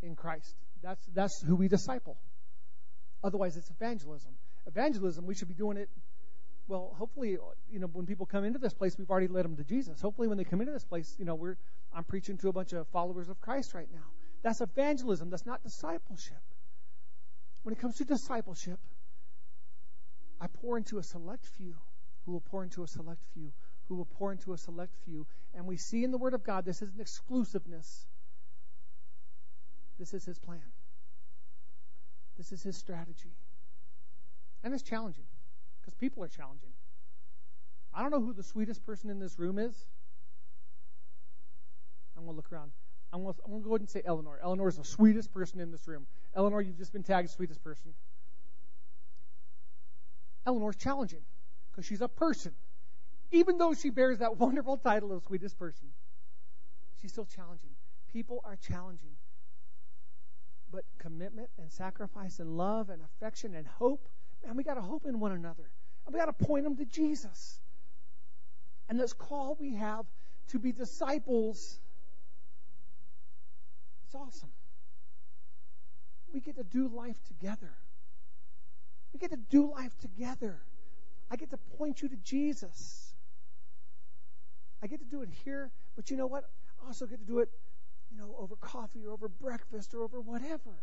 in 0.00 0.14
Christ. 0.14 0.54
That's, 0.80 1.04
that's 1.12 1.42
who 1.42 1.56
we 1.56 1.66
disciple. 1.66 2.16
Otherwise, 3.24 3.56
it's 3.56 3.68
evangelism. 3.70 4.30
Evangelism, 4.66 5.26
we 5.26 5.34
should 5.34 5.48
be 5.48 5.54
doing 5.54 5.76
it, 5.76 5.88
well, 6.70 6.94
hopefully, 6.96 7.36
you 7.68 7.80
know, 7.80 7.88
when 7.88 8.06
people 8.06 8.26
come 8.26 8.44
into 8.44 8.60
this 8.60 8.72
place, 8.72 8.96
we've 8.96 9.10
already 9.10 9.26
led 9.26 9.44
them 9.44 9.56
to 9.56 9.64
Jesus. 9.64 10.00
Hopefully, 10.00 10.28
when 10.28 10.38
they 10.38 10.44
come 10.44 10.60
into 10.60 10.72
this 10.72 10.84
place, 10.84 11.16
you 11.18 11.24
know, 11.24 11.34
we're, 11.34 11.56
I'm 11.92 12.04
preaching 12.04 12.38
to 12.38 12.48
a 12.48 12.52
bunch 12.52 12.72
of 12.72 12.86
followers 12.88 13.28
of 13.28 13.40
Christ 13.40 13.74
right 13.74 13.88
now. 13.92 14.06
That's 14.42 14.60
evangelism. 14.60 15.30
That's 15.30 15.44
not 15.44 15.64
discipleship. 15.64 16.40
When 17.62 17.74
it 17.74 17.80
comes 17.80 17.96
to 17.96 18.04
discipleship, 18.04 18.78
I 20.40 20.46
pour 20.46 20.78
into 20.78 20.98
a 20.98 21.02
select 21.02 21.46
few 21.46 21.74
who 22.24 22.32
will 22.32 22.40
pour 22.40 22.62
into 22.62 22.82
a 22.82 22.86
select 22.86 23.22
few 23.34 23.52
who 23.90 23.96
will 23.96 24.06
pour 24.06 24.30
into 24.30 24.52
a 24.52 24.56
select 24.56 24.94
few. 25.04 25.26
And 25.52 25.66
we 25.66 25.76
see 25.76 26.04
in 26.04 26.12
the 26.12 26.16
Word 26.16 26.32
of 26.32 26.44
God 26.44 26.64
this 26.64 26.80
is 26.80 26.94
an 26.94 27.00
exclusiveness. 27.00 28.06
This 29.98 30.14
is 30.14 30.24
His 30.24 30.38
plan. 30.38 30.62
This 32.38 32.52
is 32.52 32.62
His 32.62 32.78
strategy. 32.78 33.34
And 34.62 34.72
it's 34.72 34.84
challenging 34.84 35.24
because 35.80 35.92
people 35.94 36.22
are 36.22 36.28
challenging. 36.28 36.70
I 37.92 38.02
don't 38.02 38.12
know 38.12 38.20
who 38.20 38.32
the 38.32 38.44
sweetest 38.44 38.86
person 38.86 39.10
in 39.10 39.18
this 39.18 39.40
room 39.40 39.58
is. 39.58 39.74
I'm 42.16 42.24
going 42.24 42.34
to 42.34 42.36
look 42.36 42.52
around. 42.52 42.70
I'm 43.12 43.22
going, 43.22 43.34
to, 43.34 43.40
go 43.64 43.70
ahead 43.70 43.80
and 43.80 43.90
say 43.90 44.02
Eleanor. 44.04 44.38
Eleanor 44.42 44.68
is 44.68 44.76
the 44.76 44.84
sweetest 44.84 45.32
person 45.32 45.60
in 45.60 45.70
this 45.72 45.86
room. 45.88 46.06
Eleanor, 46.34 46.60
you've 46.60 46.78
just 46.78 46.92
been 46.92 47.02
tagged 47.02 47.30
sweetest 47.30 47.62
person. 47.62 47.92
Eleanor's 50.46 50.76
challenging 50.76 51.22
because 51.70 51.84
she's 51.86 52.00
a 52.00 52.08
person. 52.08 52.52
Even 53.32 53.58
though 53.58 53.74
she 53.74 53.90
bears 53.90 54.18
that 54.18 54.36
wonderful 54.38 54.76
title 54.76 55.12
of 55.12 55.22
sweetest 55.24 55.58
person, 55.58 55.88
she's 57.00 57.12
still 57.12 57.26
challenging. 57.36 57.70
People 58.12 58.40
are 58.44 58.56
challenging. 58.56 59.16
But 60.72 60.84
commitment 60.98 61.48
and 61.58 61.70
sacrifice 61.72 62.38
and 62.38 62.56
love 62.56 62.90
and 62.90 63.02
affection 63.02 63.54
and 63.54 63.66
hope, 63.66 64.08
man, 64.44 64.56
we 64.56 64.62
got 64.62 64.74
to 64.74 64.80
hope 64.80 65.04
in 65.06 65.18
one 65.18 65.32
another. 65.32 65.68
And 66.06 66.14
we 66.14 66.20
got 66.20 66.26
to 66.26 66.44
point 66.44 66.64
them 66.64 66.76
to 66.76 66.84
Jesus. 66.84 67.60
And 68.88 68.98
this 68.98 69.12
call 69.12 69.56
we 69.60 69.74
have 69.74 70.04
to 70.48 70.58
be 70.58 70.72
disciples, 70.72 71.78
it's 74.10 74.16
awesome. 74.16 74.50
We 76.34 76.40
get 76.40 76.56
to 76.56 76.64
do 76.64 76.88
life 76.88 77.16
together. 77.28 77.70
We 79.12 79.20
get 79.20 79.30
to 79.30 79.36
do 79.36 79.70
life 79.70 79.96
together. 80.00 80.62
I 81.30 81.36
get 81.36 81.50
to 81.50 81.56
point 81.78 82.02
you 82.02 82.08
to 82.08 82.16
Jesus. 82.16 83.14
I 84.82 84.88
get 84.88 84.98
to 84.98 85.04
do 85.04 85.22
it 85.22 85.28
here, 85.44 85.70
but 85.94 86.10
you 86.10 86.16
know 86.16 86.26
what? 86.26 86.50
I 86.82 86.88
also 86.88 87.06
get 87.06 87.20
to 87.20 87.24
do 87.24 87.38
it, 87.38 87.50
you 88.10 88.18
know, 88.18 88.34
over 88.36 88.56
coffee 88.56 89.06
or 89.06 89.12
over 89.12 89.28
breakfast 89.28 89.94
or 89.94 90.02
over 90.02 90.20
whatever. 90.20 90.74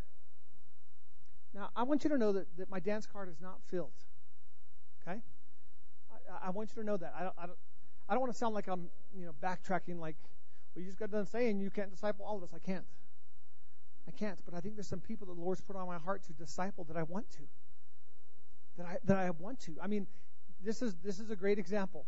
Now, 1.53 1.69
I 1.75 1.83
want 1.83 2.05
you 2.05 2.09
to 2.11 2.17
know 2.17 2.31
that, 2.31 2.45
that 2.57 2.69
my 2.69 2.79
dance 2.79 3.05
card 3.05 3.27
is 3.27 3.41
not 3.41 3.59
filled. 3.67 3.91
Okay? 5.01 5.19
I, 6.11 6.47
I 6.47 6.49
want 6.51 6.69
you 6.73 6.81
to 6.81 6.85
know 6.85 6.95
that. 6.95 7.13
I 7.17 7.23
don't, 7.23 7.35
I 7.37 7.45
don't, 7.45 7.57
I 8.07 8.13
don't 8.13 8.21
want 8.21 8.31
to 8.31 8.37
sound 8.37 8.55
like 8.55 8.67
I'm, 8.67 8.89
you 9.17 9.25
know, 9.25 9.33
backtracking 9.43 9.99
like, 9.99 10.15
well, 10.73 10.83
you 10.83 10.85
just 10.85 10.99
got 10.99 11.11
done 11.11 11.25
saying 11.25 11.59
you 11.59 11.71
can't 11.71 11.89
disciple 11.89 12.23
all 12.25 12.37
of 12.37 12.43
us. 12.43 12.51
I 12.55 12.59
can't. 12.59 12.85
I 14.07 14.11
can't. 14.11 14.39
But 14.45 14.53
I 14.53 14.59
think 14.59 14.75
there's 14.75 14.87
some 14.87 14.99
people 14.99 15.27
that 15.27 15.35
the 15.35 15.41
Lord's 15.41 15.61
put 15.61 15.75
on 15.75 15.87
my 15.87 15.97
heart 15.97 16.23
to 16.23 16.33
disciple 16.33 16.83
that 16.85 16.97
I 16.97 17.03
want 17.03 17.29
to 17.31 17.43
that 18.77 18.85
I 18.85 18.97
that 19.05 19.17
I 19.17 19.29
want 19.31 19.59
to. 19.61 19.75
I 19.81 19.87
mean, 19.87 20.07
this 20.63 20.81
is 20.81 20.95
this 21.03 21.19
is 21.19 21.29
a 21.29 21.35
great 21.35 21.59
example, 21.59 22.05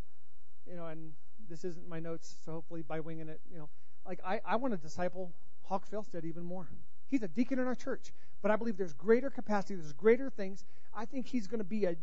you 0.68 0.76
know, 0.76 0.86
and 0.88 1.12
this 1.50 1.64
isn't 1.64 1.88
my 1.88 2.00
notes, 2.00 2.36
so 2.46 2.54
hopefully 2.54 2.84
by 2.84 3.00
winging 3.00 3.30
it, 3.30 3.42
you 3.52 3.58
know, 3.58 3.70
like 4.06 4.20
I 4.26 4.40
I 4.46 4.56
want 4.56 4.74
to 4.74 4.78
disciple 4.78 5.34
Hawk 5.64 5.90
Felstead 5.90 6.26
even 6.26 6.44
more. 6.44 6.70
He's 7.08 7.24
a 7.24 7.28
deacon 7.28 7.60
in 7.60 7.66
our 7.66 7.76
church. 7.76 8.14
But 8.42 8.52
I 8.52 8.56
believe 8.56 8.78
there's 8.78 8.94
greater 8.94 9.30
capacity, 9.30 9.76
there's 9.76 9.94
greater 9.94 10.30
things. 10.30 10.64
I 10.94 11.06
think 11.06 11.28
he's 11.28 11.48
going 11.48 11.60
to 11.60 11.66
be 11.66 11.86
a, 11.86 11.96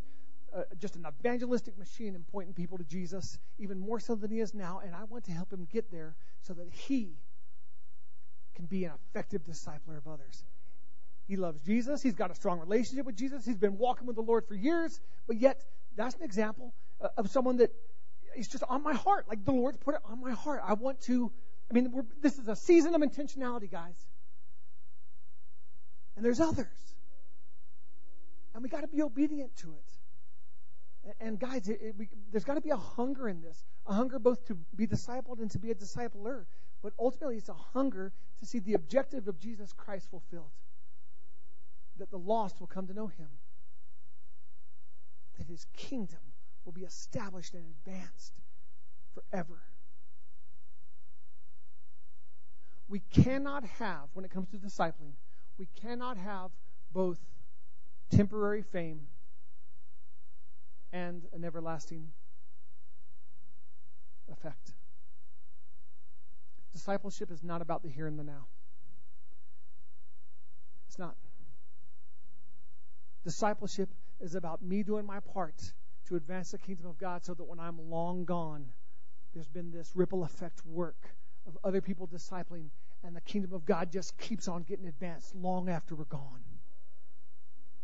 a, 0.52 0.64
just 0.78 0.96
an 0.96 1.06
evangelistic 1.06 1.78
machine 1.78 2.14
in 2.14 2.24
pointing 2.24 2.52
people 2.52 2.76
to 2.76 2.84
Jesus, 2.84 3.38
even 3.58 3.78
more 3.78 3.98
so 4.00 4.14
than 4.14 4.30
he 4.30 4.40
is 4.40 4.52
now. 4.52 4.80
And 4.84 4.94
I 4.94 5.04
want 5.04 5.24
to 5.24 5.32
help 5.32 5.52
him 5.52 5.66
get 5.72 5.90
there 5.90 6.14
so 6.42 6.52
that 6.54 6.68
he 6.70 7.16
can 8.56 8.66
be 8.66 8.84
an 8.84 8.92
effective 9.10 9.42
discipler 9.44 9.96
of 9.96 10.08
others. 10.08 10.42
He 11.28 11.36
loves 11.36 11.60
Jesus. 11.60 12.02
He's 12.02 12.14
got 12.14 12.30
a 12.30 12.34
strong 12.34 12.60
relationship 12.60 13.06
with 13.06 13.16
Jesus. 13.16 13.44
He's 13.44 13.58
been 13.58 13.78
walking 13.78 14.06
with 14.06 14.16
the 14.16 14.22
Lord 14.22 14.46
for 14.46 14.54
years, 14.54 15.00
but 15.26 15.36
yet 15.36 15.62
that's 15.96 16.14
an 16.16 16.22
example 16.22 16.72
uh, 17.00 17.08
of 17.16 17.30
someone 17.30 17.58
that 17.58 17.72
is 18.36 18.48
just 18.48 18.64
on 18.68 18.82
my 18.82 18.94
heart. 18.94 19.26
Like 19.28 19.44
the 19.44 19.52
Lord's 19.52 19.76
put 19.78 19.94
it 19.94 20.00
on 20.04 20.20
my 20.20 20.32
heart. 20.32 20.62
I 20.64 20.74
want 20.74 21.00
to. 21.02 21.30
I 21.70 21.74
mean, 21.74 22.06
this 22.22 22.38
is 22.38 22.46
a 22.46 22.56
season 22.56 22.94
of 22.94 23.00
intentionality, 23.00 23.70
guys. 23.70 23.96
And 26.16 26.24
there's 26.24 26.40
others. 26.40 26.66
And 28.54 28.62
we 28.62 28.68
got 28.68 28.82
to 28.82 28.86
be 28.86 29.02
obedient 29.02 29.54
to 29.58 29.68
it. 29.68 31.14
And, 31.20 31.38
guys, 31.38 31.68
it, 31.68 31.78
it, 31.82 31.94
we, 31.98 32.08
there's 32.32 32.44
got 32.44 32.54
to 32.54 32.60
be 32.60 32.70
a 32.70 32.76
hunger 32.76 33.28
in 33.28 33.40
this 33.40 33.62
a 33.86 33.92
hunger 33.92 34.18
both 34.18 34.44
to 34.46 34.56
be 34.74 34.86
discipled 34.86 35.38
and 35.40 35.50
to 35.52 35.58
be 35.58 35.70
a 35.70 35.74
discipler. 35.74 36.44
But 36.86 36.94
ultimately, 37.00 37.36
it's 37.36 37.48
a 37.48 37.52
hunger 37.52 38.12
to 38.38 38.46
see 38.46 38.60
the 38.60 38.74
objective 38.74 39.26
of 39.26 39.40
Jesus 39.40 39.72
Christ 39.72 40.08
fulfilled 40.08 40.52
that 41.98 42.12
the 42.12 42.16
lost 42.16 42.60
will 42.60 42.68
come 42.68 42.86
to 42.86 42.94
know 42.94 43.08
him, 43.08 43.26
that 45.36 45.48
his 45.48 45.66
kingdom 45.76 46.20
will 46.64 46.70
be 46.70 46.82
established 46.82 47.54
and 47.54 47.64
advanced 47.84 48.34
forever. 49.14 49.58
We 52.88 53.00
cannot 53.10 53.64
have, 53.64 54.08
when 54.12 54.24
it 54.24 54.30
comes 54.30 54.48
to 54.50 54.56
discipling, 54.56 55.14
we 55.58 55.66
cannot 55.74 56.16
have 56.16 56.52
both 56.92 57.18
temporary 58.10 58.62
fame 58.62 59.08
and 60.92 61.24
an 61.32 61.44
everlasting 61.44 62.12
effect. 64.30 64.70
Discipleship 66.76 67.30
is 67.30 67.42
not 67.42 67.62
about 67.62 67.82
the 67.82 67.88
here 67.88 68.06
and 68.06 68.18
the 68.18 68.22
now. 68.22 68.44
It's 70.86 70.98
not. 70.98 71.14
Discipleship 73.24 73.88
is 74.20 74.34
about 74.34 74.60
me 74.60 74.82
doing 74.82 75.06
my 75.06 75.20
part 75.20 75.72
to 76.08 76.16
advance 76.16 76.50
the 76.50 76.58
kingdom 76.58 76.84
of 76.84 76.98
God 76.98 77.24
so 77.24 77.32
that 77.32 77.44
when 77.44 77.58
I'm 77.58 77.90
long 77.90 78.26
gone, 78.26 78.66
there's 79.32 79.48
been 79.48 79.70
this 79.70 79.90
ripple 79.94 80.22
effect 80.22 80.66
work 80.66 80.98
of 81.46 81.56
other 81.64 81.80
people 81.80 82.06
discipling, 82.08 82.68
and 83.02 83.16
the 83.16 83.22
kingdom 83.22 83.54
of 83.54 83.64
God 83.64 83.90
just 83.90 84.18
keeps 84.18 84.46
on 84.46 84.62
getting 84.62 84.86
advanced 84.86 85.34
long 85.34 85.70
after 85.70 85.94
we're 85.94 86.04
gone. 86.04 86.44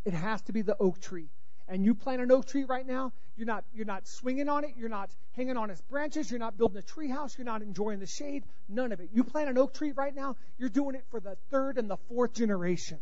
It 0.04 0.12
has 0.12 0.42
to 0.42 0.52
be 0.52 0.60
the 0.60 0.76
oak 0.78 1.00
tree. 1.00 1.30
And 1.68 1.84
you 1.84 1.94
plant 1.94 2.20
an 2.20 2.30
oak 2.30 2.46
tree 2.46 2.64
right 2.64 2.86
now, 2.86 3.12
you're 3.36 3.46
not 3.46 3.64
you're 3.72 3.86
not 3.86 4.06
swinging 4.06 4.48
on 4.48 4.64
it, 4.64 4.72
you're 4.76 4.88
not 4.88 5.10
hanging 5.32 5.56
on 5.56 5.70
its 5.70 5.80
branches, 5.80 6.30
you're 6.30 6.40
not 6.40 6.58
building 6.58 6.78
a 6.78 6.82
tree 6.82 7.08
house, 7.08 7.36
you're 7.38 7.44
not 7.44 7.62
enjoying 7.62 7.98
the 7.98 8.06
shade, 8.06 8.44
none 8.68 8.92
of 8.92 9.00
it. 9.00 9.10
You 9.12 9.24
plant 9.24 9.48
an 9.48 9.58
oak 9.58 9.72
tree 9.72 9.92
right 9.92 10.14
now, 10.14 10.36
you're 10.58 10.68
doing 10.68 10.94
it 10.94 11.04
for 11.10 11.20
the 11.20 11.36
third 11.50 11.78
and 11.78 11.88
the 11.88 11.96
fourth 12.08 12.34
generation. 12.34 12.98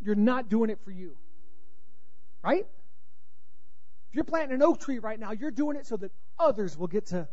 You're 0.00 0.14
not 0.14 0.48
doing 0.48 0.70
it 0.70 0.80
for 0.84 0.90
you. 0.90 1.16
Right? 2.42 2.66
If 4.08 4.14
you're 4.14 4.24
planting 4.24 4.54
an 4.54 4.62
oak 4.62 4.80
tree 4.80 4.98
right 4.98 5.18
now, 5.18 5.32
you're 5.32 5.50
doing 5.50 5.76
it 5.76 5.86
so 5.86 5.96
that 5.96 6.12
others 6.38 6.76
will 6.76 6.86
get 6.86 7.06
to 7.06 7.28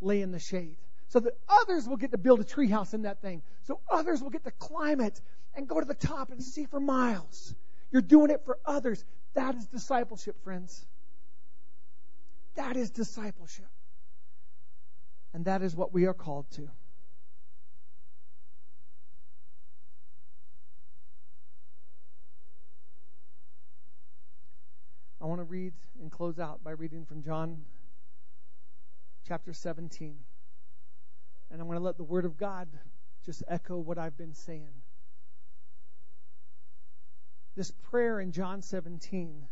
lay 0.00 0.20
in 0.20 0.30
the 0.30 0.38
shade. 0.38 0.76
So 1.08 1.20
that 1.20 1.38
others 1.48 1.88
will 1.88 1.96
get 1.96 2.10
to 2.12 2.18
build 2.18 2.40
a 2.40 2.44
treehouse 2.44 2.94
in 2.94 3.02
that 3.02 3.20
thing. 3.20 3.42
So 3.64 3.80
others 3.90 4.22
will 4.22 4.30
get 4.30 4.44
to 4.44 4.50
climb 4.50 5.00
it 5.00 5.20
and 5.54 5.68
go 5.68 5.78
to 5.78 5.86
the 5.86 5.94
top 5.94 6.30
and 6.30 6.42
see 6.42 6.64
for 6.64 6.80
miles. 6.80 7.54
You're 7.92 8.02
doing 8.02 8.30
it 8.30 8.44
for 8.44 8.58
others. 8.64 9.04
That 9.34 9.54
is 9.54 9.66
discipleship, 9.66 10.42
friends. 10.42 10.86
That 12.54 12.76
is 12.76 12.90
discipleship. 12.90 13.68
And 15.34 15.44
that 15.44 15.62
is 15.62 15.76
what 15.76 15.92
we 15.92 16.06
are 16.06 16.14
called 16.14 16.50
to. 16.52 16.68
I 25.20 25.26
want 25.26 25.40
to 25.40 25.44
read 25.44 25.72
and 26.00 26.10
close 26.10 26.38
out 26.38 26.64
by 26.64 26.72
reading 26.72 27.04
from 27.04 27.22
John 27.22 27.62
chapter 29.26 29.52
17. 29.52 30.16
And 31.50 31.60
I'm 31.60 31.66
going 31.68 31.78
to 31.78 31.84
let 31.84 31.96
the 31.96 32.02
Word 32.02 32.24
of 32.24 32.36
God 32.36 32.68
just 33.24 33.42
echo 33.46 33.78
what 33.78 33.98
I've 33.98 34.16
been 34.18 34.34
saying. 34.34 34.81
This 37.54 37.70
prayer 37.90 38.20
in 38.20 38.32
John 38.32 38.62
17, 38.62 39.46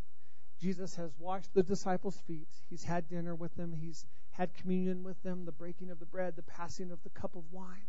Jesus 0.60 0.94
has 0.96 1.10
washed 1.18 1.52
the 1.54 1.62
disciples' 1.62 2.18
feet. 2.26 2.48
He's 2.68 2.84
had 2.84 3.08
dinner 3.08 3.34
with 3.34 3.54
them. 3.56 3.72
He's 3.72 4.06
had 4.32 4.54
communion 4.54 5.02
with 5.02 5.22
them, 5.22 5.44
the 5.44 5.52
breaking 5.52 5.90
of 5.90 5.98
the 5.98 6.06
bread, 6.06 6.36
the 6.36 6.42
passing 6.42 6.90
of 6.92 7.02
the 7.02 7.10
cup 7.10 7.36
of 7.36 7.42
wine. 7.52 7.86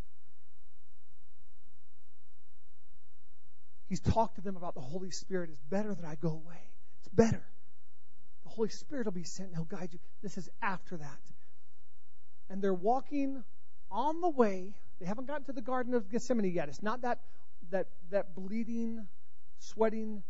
He's 3.88 3.99
talked 3.99 4.36
to 4.36 4.41
them 4.41 4.55
about 4.55 4.74
the 4.74 4.82
Holy 4.82 5.12
Spirit. 5.12 5.49
It's 5.51 5.64
better 5.70 5.93
that 5.93 6.05
I 6.05 6.16
go 6.16 6.30
away. 6.30 6.62
It's 6.99 7.09
better. 7.09 7.43
The 8.43 8.49
Holy 8.49 8.70
Spirit 8.70 9.05
will 9.05 9.12
be 9.12 9.24
sent 9.24 9.49
and 9.49 9.57
He'll 9.57 9.66
guide 9.66 9.89
you. 9.91 9.99
This 10.22 10.38
is 10.38 10.49
after 10.62 10.95
that. 10.95 11.20
And 12.49 12.62
they're 12.62 12.74
walking 12.74 13.43
on 13.91 14.22
the 14.22 14.30
way. 14.30 14.74
They 14.99 15.05
haven't 15.05 15.28
gotten 15.28 15.45
to 15.45 15.51
the 15.51 15.62
Garden 15.62 15.93
of 15.93 16.09
Gethsemane 16.09 16.53
yet. 16.53 16.70
It's 16.70 16.82
not 16.82 17.01
that 17.01 17.20
that 17.72 17.88
that 18.12 18.34
bleeding, 18.34 19.07
sweating, 19.62 20.24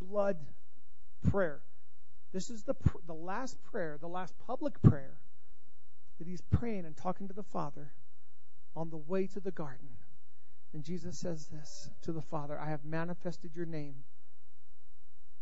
blood 0.00 0.36
prayer. 1.30 1.60
This 2.32 2.50
is 2.50 2.62
the 2.62 2.74
the 3.06 3.14
last 3.14 3.62
prayer, 3.62 3.98
the 4.00 4.08
last 4.08 4.34
public 4.46 4.80
prayer 4.82 5.18
that 6.18 6.26
he's 6.26 6.40
praying 6.40 6.84
and 6.84 6.96
talking 6.96 7.28
to 7.28 7.34
the 7.34 7.42
Father 7.42 7.92
on 8.76 8.90
the 8.90 8.96
way 8.96 9.26
to 9.26 9.40
the 9.40 9.50
garden. 9.50 9.88
And 10.72 10.84
Jesus 10.84 11.18
says 11.18 11.46
this 11.48 11.90
to 12.02 12.12
the 12.12 12.22
Father, 12.22 12.58
I 12.58 12.70
have 12.70 12.84
manifested 12.84 13.56
your 13.56 13.66
name 13.66 14.04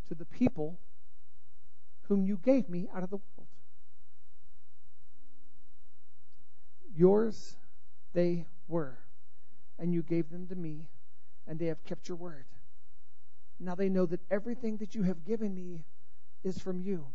to 0.09 0.15
the 0.15 0.25
people 0.25 0.79
whom 2.03 2.25
you 2.25 2.39
gave 2.43 2.69
me 2.69 2.89
out 2.95 3.05
of 3.05 3.11
the 3.11 3.17
world. 3.19 3.49
Yours 6.97 7.57
they 8.13 8.47
were, 8.67 8.99
and 9.79 9.95
you 9.95 10.03
gave 10.03 10.31
them 10.31 10.49
to 10.49 10.57
me, 10.57 10.89
and 11.47 11.59
they 11.59 11.67
have 11.67 11.85
kept 11.85 12.09
your 12.09 12.17
word. 12.17 12.45
Now 13.61 13.75
they 13.75 13.91
know 13.91 14.07
that 14.07 14.21
everything 14.31 14.79
that 14.79 14.95
you 14.95 15.03
have 15.03 15.25
given 15.25 15.55
me 15.55 15.85
is 16.43 16.59
from 16.59 16.81
you. 16.81 17.07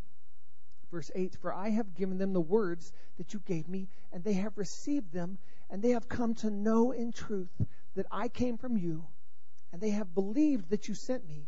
Verse 0.92 1.10
8 1.16 1.36
For 1.42 1.52
I 1.52 1.70
have 1.70 1.96
given 1.96 2.20
them 2.20 2.34
the 2.34 2.42
words 2.42 2.94
that 3.18 3.34
you 3.34 3.42
gave 3.46 3.68
me, 3.68 3.90
and 4.14 4.24
they 4.24 4.34
have 4.34 4.58
received 4.58 5.12
them, 5.12 5.40
and 5.70 5.82
they 5.82 5.90
have 5.92 6.08
come 6.08 6.36
to 6.36 6.52
know 6.52 6.92
in 6.92 7.12
truth 7.12 7.50
that 7.96 8.06
I 8.12 8.28
came 8.28 8.58
from 8.58 8.78
you, 8.78 9.06
and 9.72 9.82
they 9.82 9.90
have 9.90 10.14
believed 10.14 10.70
that 10.70 10.88
you 10.88 10.94
sent 10.94 11.28
me. 11.28 11.48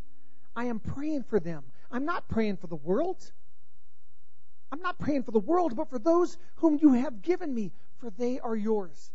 I 0.55 0.65
am 0.65 0.79
praying 0.79 1.23
for 1.23 1.39
them. 1.39 1.63
I'm 1.91 2.05
not 2.05 2.27
praying 2.27 2.57
for 2.57 2.67
the 2.67 2.75
world. 2.75 3.31
I'm 4.71 4.81
not 4.81 4.97
praying 4.97 5.23
for 5.23 5.31
the 5.31 5.39
world, 5.39 5.75
but 5.75 5.89
for 5.89 5.99
those 5.99 6.37
whom 6.55 6.79
you 6.81 6.93
have 6.93 7.21
given 7.21 7.53
me, 7.53 7.71
for 7.99 8.09
they 8.09 8.39
are 8.39 8.55
yours. 8.55 9.11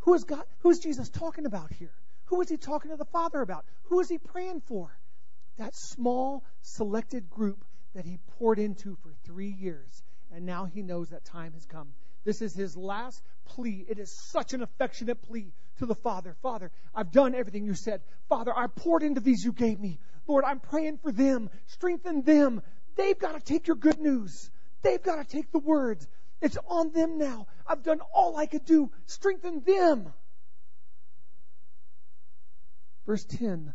Who 0.00 0.12
is 0.12 0.24
God? 0.24 0.44
Who 0.58 0.70
is 0.70 0.80
Jesus 0.80 1.08
talking 1.08 1.46
about 1.46 1.72
here? 1.72 1.94
Who 2.26 2.42
is 2.42 2.48
he 2.48 2.58
talking 2.58 2.90
to 2.90 2.96
the 2.96 3.06
Father 3.06 3.40
about? 3.40 3.64
Who 3.84 4.00
is 4.00 4.08
he 4.08 4.18
praying 4.18 4.60
for? 4.66 4.96
That 5.56 5.74
small, 5.74 6.44
selected 6.62 7.30
group 7.30 7.64
that 7.94 8.04
he 8.04 8.18
poured 8.38 8.58
into 8.58 8.96
for 9.02 9.12
three 9.24 9.50
years. 9.50 10.02
And 10.32 10.44
now 10.44 10.64
he 10.64 10.82
knows 10.82 11.10
that 11.10 11.24
time 11.24 11.52
has 11.52 11.64
come. 11.66 11.92
This 12.24 12.42
is 12.42 12.54
his 12.54 12.76
last 12.76 13.22
plea. 13.44 13.84
It 13.88 13.98
is 13.98 14.10
such 14.10 14.52
an 14.52 14.62
affectionate 14.62 15.22
plea 15.22 15.52
to 15.78 15.86
the 15.86 15.94
Father. 15.94 16.34
Father, 16.42 16.70
I've 16.94 17.12
done 17.12 17.34
everything 17.34 17.66
you 17.66 17.74
said. 17.74 18.00
Father, 18.28 18.52
I 18.56 18.66
poured 18.66 19.02
into 19.02 19.20
these 19.20 19.44
you 19.44 19.52
gave 19.52 19.78
me. 19.78 20.00
Lord, 20.26 20.44
I'm 20.44 20.60
praying 20.60 20.98
for 20.98 21.12
them. 21.12 21.50
Strengthen 21.66 22.22
them. 22.22 22.62
They've 22.96 23.18
got 23.18 23.32
to 23.32 23.40
take 23.40 23.66
your 23.66 23.76
good 23.76 24.00
news. 24.00 24.50
They've 24.82 25.02
got 25.02 25.16
to 25.16 25.24
take 25.24 25.52
the 25.52 25.58
word. 25.58 26.04
It's 26.40 26.58
on 26.68 26.92
them 26.92 27.18
now. 27.18 27.46
I've 27.66 27.82
done 27.82 28.00
all 28.12 28.36
I 28.36 28.46
could 28.46 28.64
do. 28.64 28.90
Strengthen 29.06 29.62
them. 29.64 30.12
Verse 33.06 33.24
10 33.24 33.74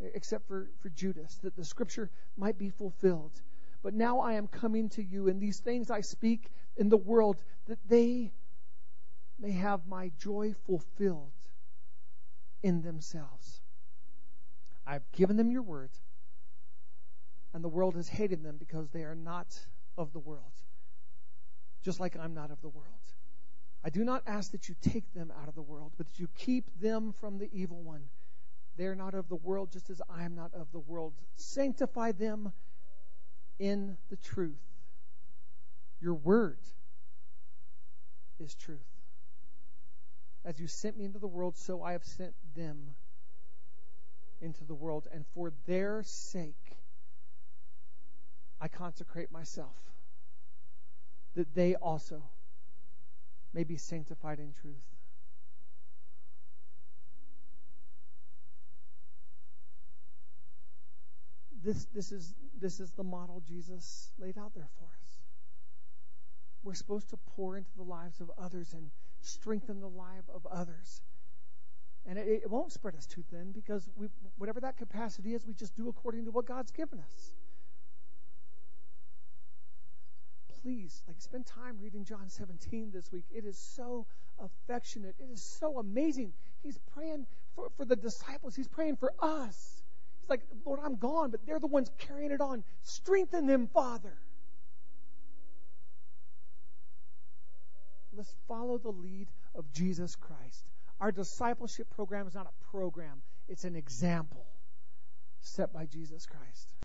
except 0.00 0.46
for, 0.46 0.68
for 0.80 0.88
Judas, 0.90 1.38
that 1.42 1.56
the 1.56 1.64
scripture 1.64 2.10
might 2.36 2.58
be 2.58 2.70
fulfilled. 2.70 3.40
But 3.82 3.94
now 3.94 4.20
I 4.20 4.34
am 4.34 4.48
coming 4.48 4.88
to 4.90 5.02
you, 5.02 5.28
and 5.28 5.40
these 5.40 5.60
things 5.60 5.90
I 5.90 6.00
speak 6.00 6.50
in 6.76 6.88
the 6.88 6.96
world, 6.96 7.36
that 7.66 7.78
they 7.88 8.32
may 9.38 9.52
have 9.52 9.86
my 9.86 10.10
joy 10.18 10.54
fulfilled 10.66 11.32
in 12.62 12.82
themselves. 12.82 13.60
I've 14.86 15.10
given 15.12 15.36
them 15.36 15.50
your 15.50 15.62
word, 15.62 15.90
and 17.52 17.62
the 17.62 17.68
world 17.68 17.94
has 17.96 18.08
hated 18.08 18.42
them 18.42 18.56
because 18.58 18.88
they 18.90 19.02
are 19.02 19.14
not 19.14 19.58
of 19.96 20.12
the 20.12 20.18
world, 20.18 20.52
just 21.82 22.00
like 22.00 22.16
I'm 22.16 22.34
not 22.34 22.50
of 22.50 22.60
the 22.62 22.68
world. 22.68 22.86
I 23.84 23.90
do 23.90 24.02
not 24.02 24.22
ask 24.26 24.50
that 24.52 24.68
you 24.68 24.74
take 24.80 25.12
them 25.14 25.32
out 25.40 25.48
of 25.48 25.54
the 25.54 25.62
world, 25.62 25.92
but 25.96 26.08
that 26.08 26.18
you 26.18 26.28
keep 26.36 26.64
them 26.80 27.12
from 27.12 27.38
the 27.38 27.48
evil 27.52 27.80
one. 27.82 28.02
They 28.78 28.86
are 28.86 28.94
not 28.94 29.14
of 29.14 29.28
the 29.28 29.36
world, 29.36 29.72
just 29.72 29.90
as 29.90 30.00
I 30.08 30.22
am 30.22 30.36
not 30.36 30.54
of 30.54 30.70
the 30.72 30.78
world. 30.78 31.12
Sanctify 31.34 32.12
them 32.12 32.52
in 33.58 33.96
the 34.08 34.16
truth. 34.16 34.62
Your 36.00 36.14
word 36.14 36.58
is 38.38 38.54
truth. 38.54 38.78
As 40.44 40.60
you 40.60 40.68
sent 40.68 40.96
me 40.96 41.04
into 41.04 41.18
the 41.18 41.26
world, 41.26 41.56
so 41.56 41.82
I 41.82 41.92
have 41.92 42.04
sent 42.04 42.34
them 42.54 42.94
into 44.40 44.64
the 44.64 44.74
world. 44.74 45.08
And 45.12 45.26
for 45.34 45.52
their 45.66 46.04
sake, 46.04 46.54
I 48.60 48.68
consecrate 48.68 49.32
myself, 49.32 49.74
that 51.34 51.52
they 51.52 51.74
also 51.74 52.22
may 53.52 53.64
be 53.64 53.76
sanctified 53.76 54.38
in 54.38 54.52
truth. 54.52 54.97
This, 61.64 61.86
this, 61.94 62.12
is, 62.12 62.34
this 62.60 62.80
is 62.80 62.92
the 62.92 63.02
model 63.02 63.42
Jesus 63.46 64.10
laid 64.18 64.38
out 64.38 64.54
there 64.54 64.68
for 64.78 64.84
us. 64.84 65.18
We're 66.62 66.74
supposed 66.74 67.10
to 67.10 67.16
pour 67.36 67.56
into 67.56 67.70
the 67.76 67.82
lives 67.82 68.20
of 68.20 68.30
others 68.38 68.72
and 68.74 68.90
strengthen 69.20 69.80
the 69.80 69.88
life 69.88 70.28
of 70.32 70.46
others. 70.46 71.02
And 72.06 72.18
it, 72.18 72.26
it 72.44 72.50
won't 72.50 72.72
spread 72.72 72.94
us 72.94 73.06
too 73.06 73.22
thin 73.30 73.52
because 73.52 73.88
we, 73.96 74.08
whatever 74.38 74.60
that 74.60 74.76
capacity 74.76 75.34
is, 75.34 75.46
we 75.46 75.54
just 75.54 75.76
do 75.76 75.88
according 75.88 76.24
to 76.24 76.30
what 76.30 76.46
God's 76.46 76.70
given 76.70 77.00
us. 77.00 77.32
Please, 80.62 81.02
like, 81.06 81.20
spend 81.20 81.46
time 81.46 81.78
reading 81.80 82.04
John 82.04 82.28
17 82.28 82.90
this 82.92 83.12
week. 83.12 83.24
It 83.30 83.44
is 83.44 83.56
so 83.58 84.06
affectionate. 84.38 85.14
It 85.18 85.30
is 85.32 85.42
so 85.42 85.78
amazing. 85.78 86.32
He's 86.62 86.78
praying 86.94 87.26
for, 87.54 87.68
for 87.76 87.84
the 87.84 87.96
disciples. 87.96 88.56
He's 88.56 88.68
praying 88.68 88.96
for 88.96 89.12
us. 89.20 89.77
He's 90.28 90.30
like, 90.30 90.46
Lord, 90.66 90.80
I'm 90.84 90.96
gone, 90.96 91.30
but 91.30 91.40
they're 91.46 91.58
the 91.58 91.66
ones 91.66 91.90
carrying 91.96 92.32
it 92.32 92.42
on. 92.42 92.62
Strengthen 92.82 93.46
them, 93.46 93.66
Father. 93.72 94.12
Let's 98.14 98.34
follow 98.46 98.76
the 98.76 98.90
lead 98.90 99.28
of 99.54 99.72
Jesus 99.72 100.16
Christ. 100.16 100.68
Our 101.00 101.12
discipleship 101.12 101.88
program 101.90 102.26
is 102.26 102.34
not 102.34 102.46
a 102.46 102.70
program, 102.70 103.22
it's 103.48 103.64
an 103.64 103.74
example 103.74 104.44
set 105.40 105.72
by 105.72 105.86
Jesus 105.86 106.26
Christ. 106.26 106.74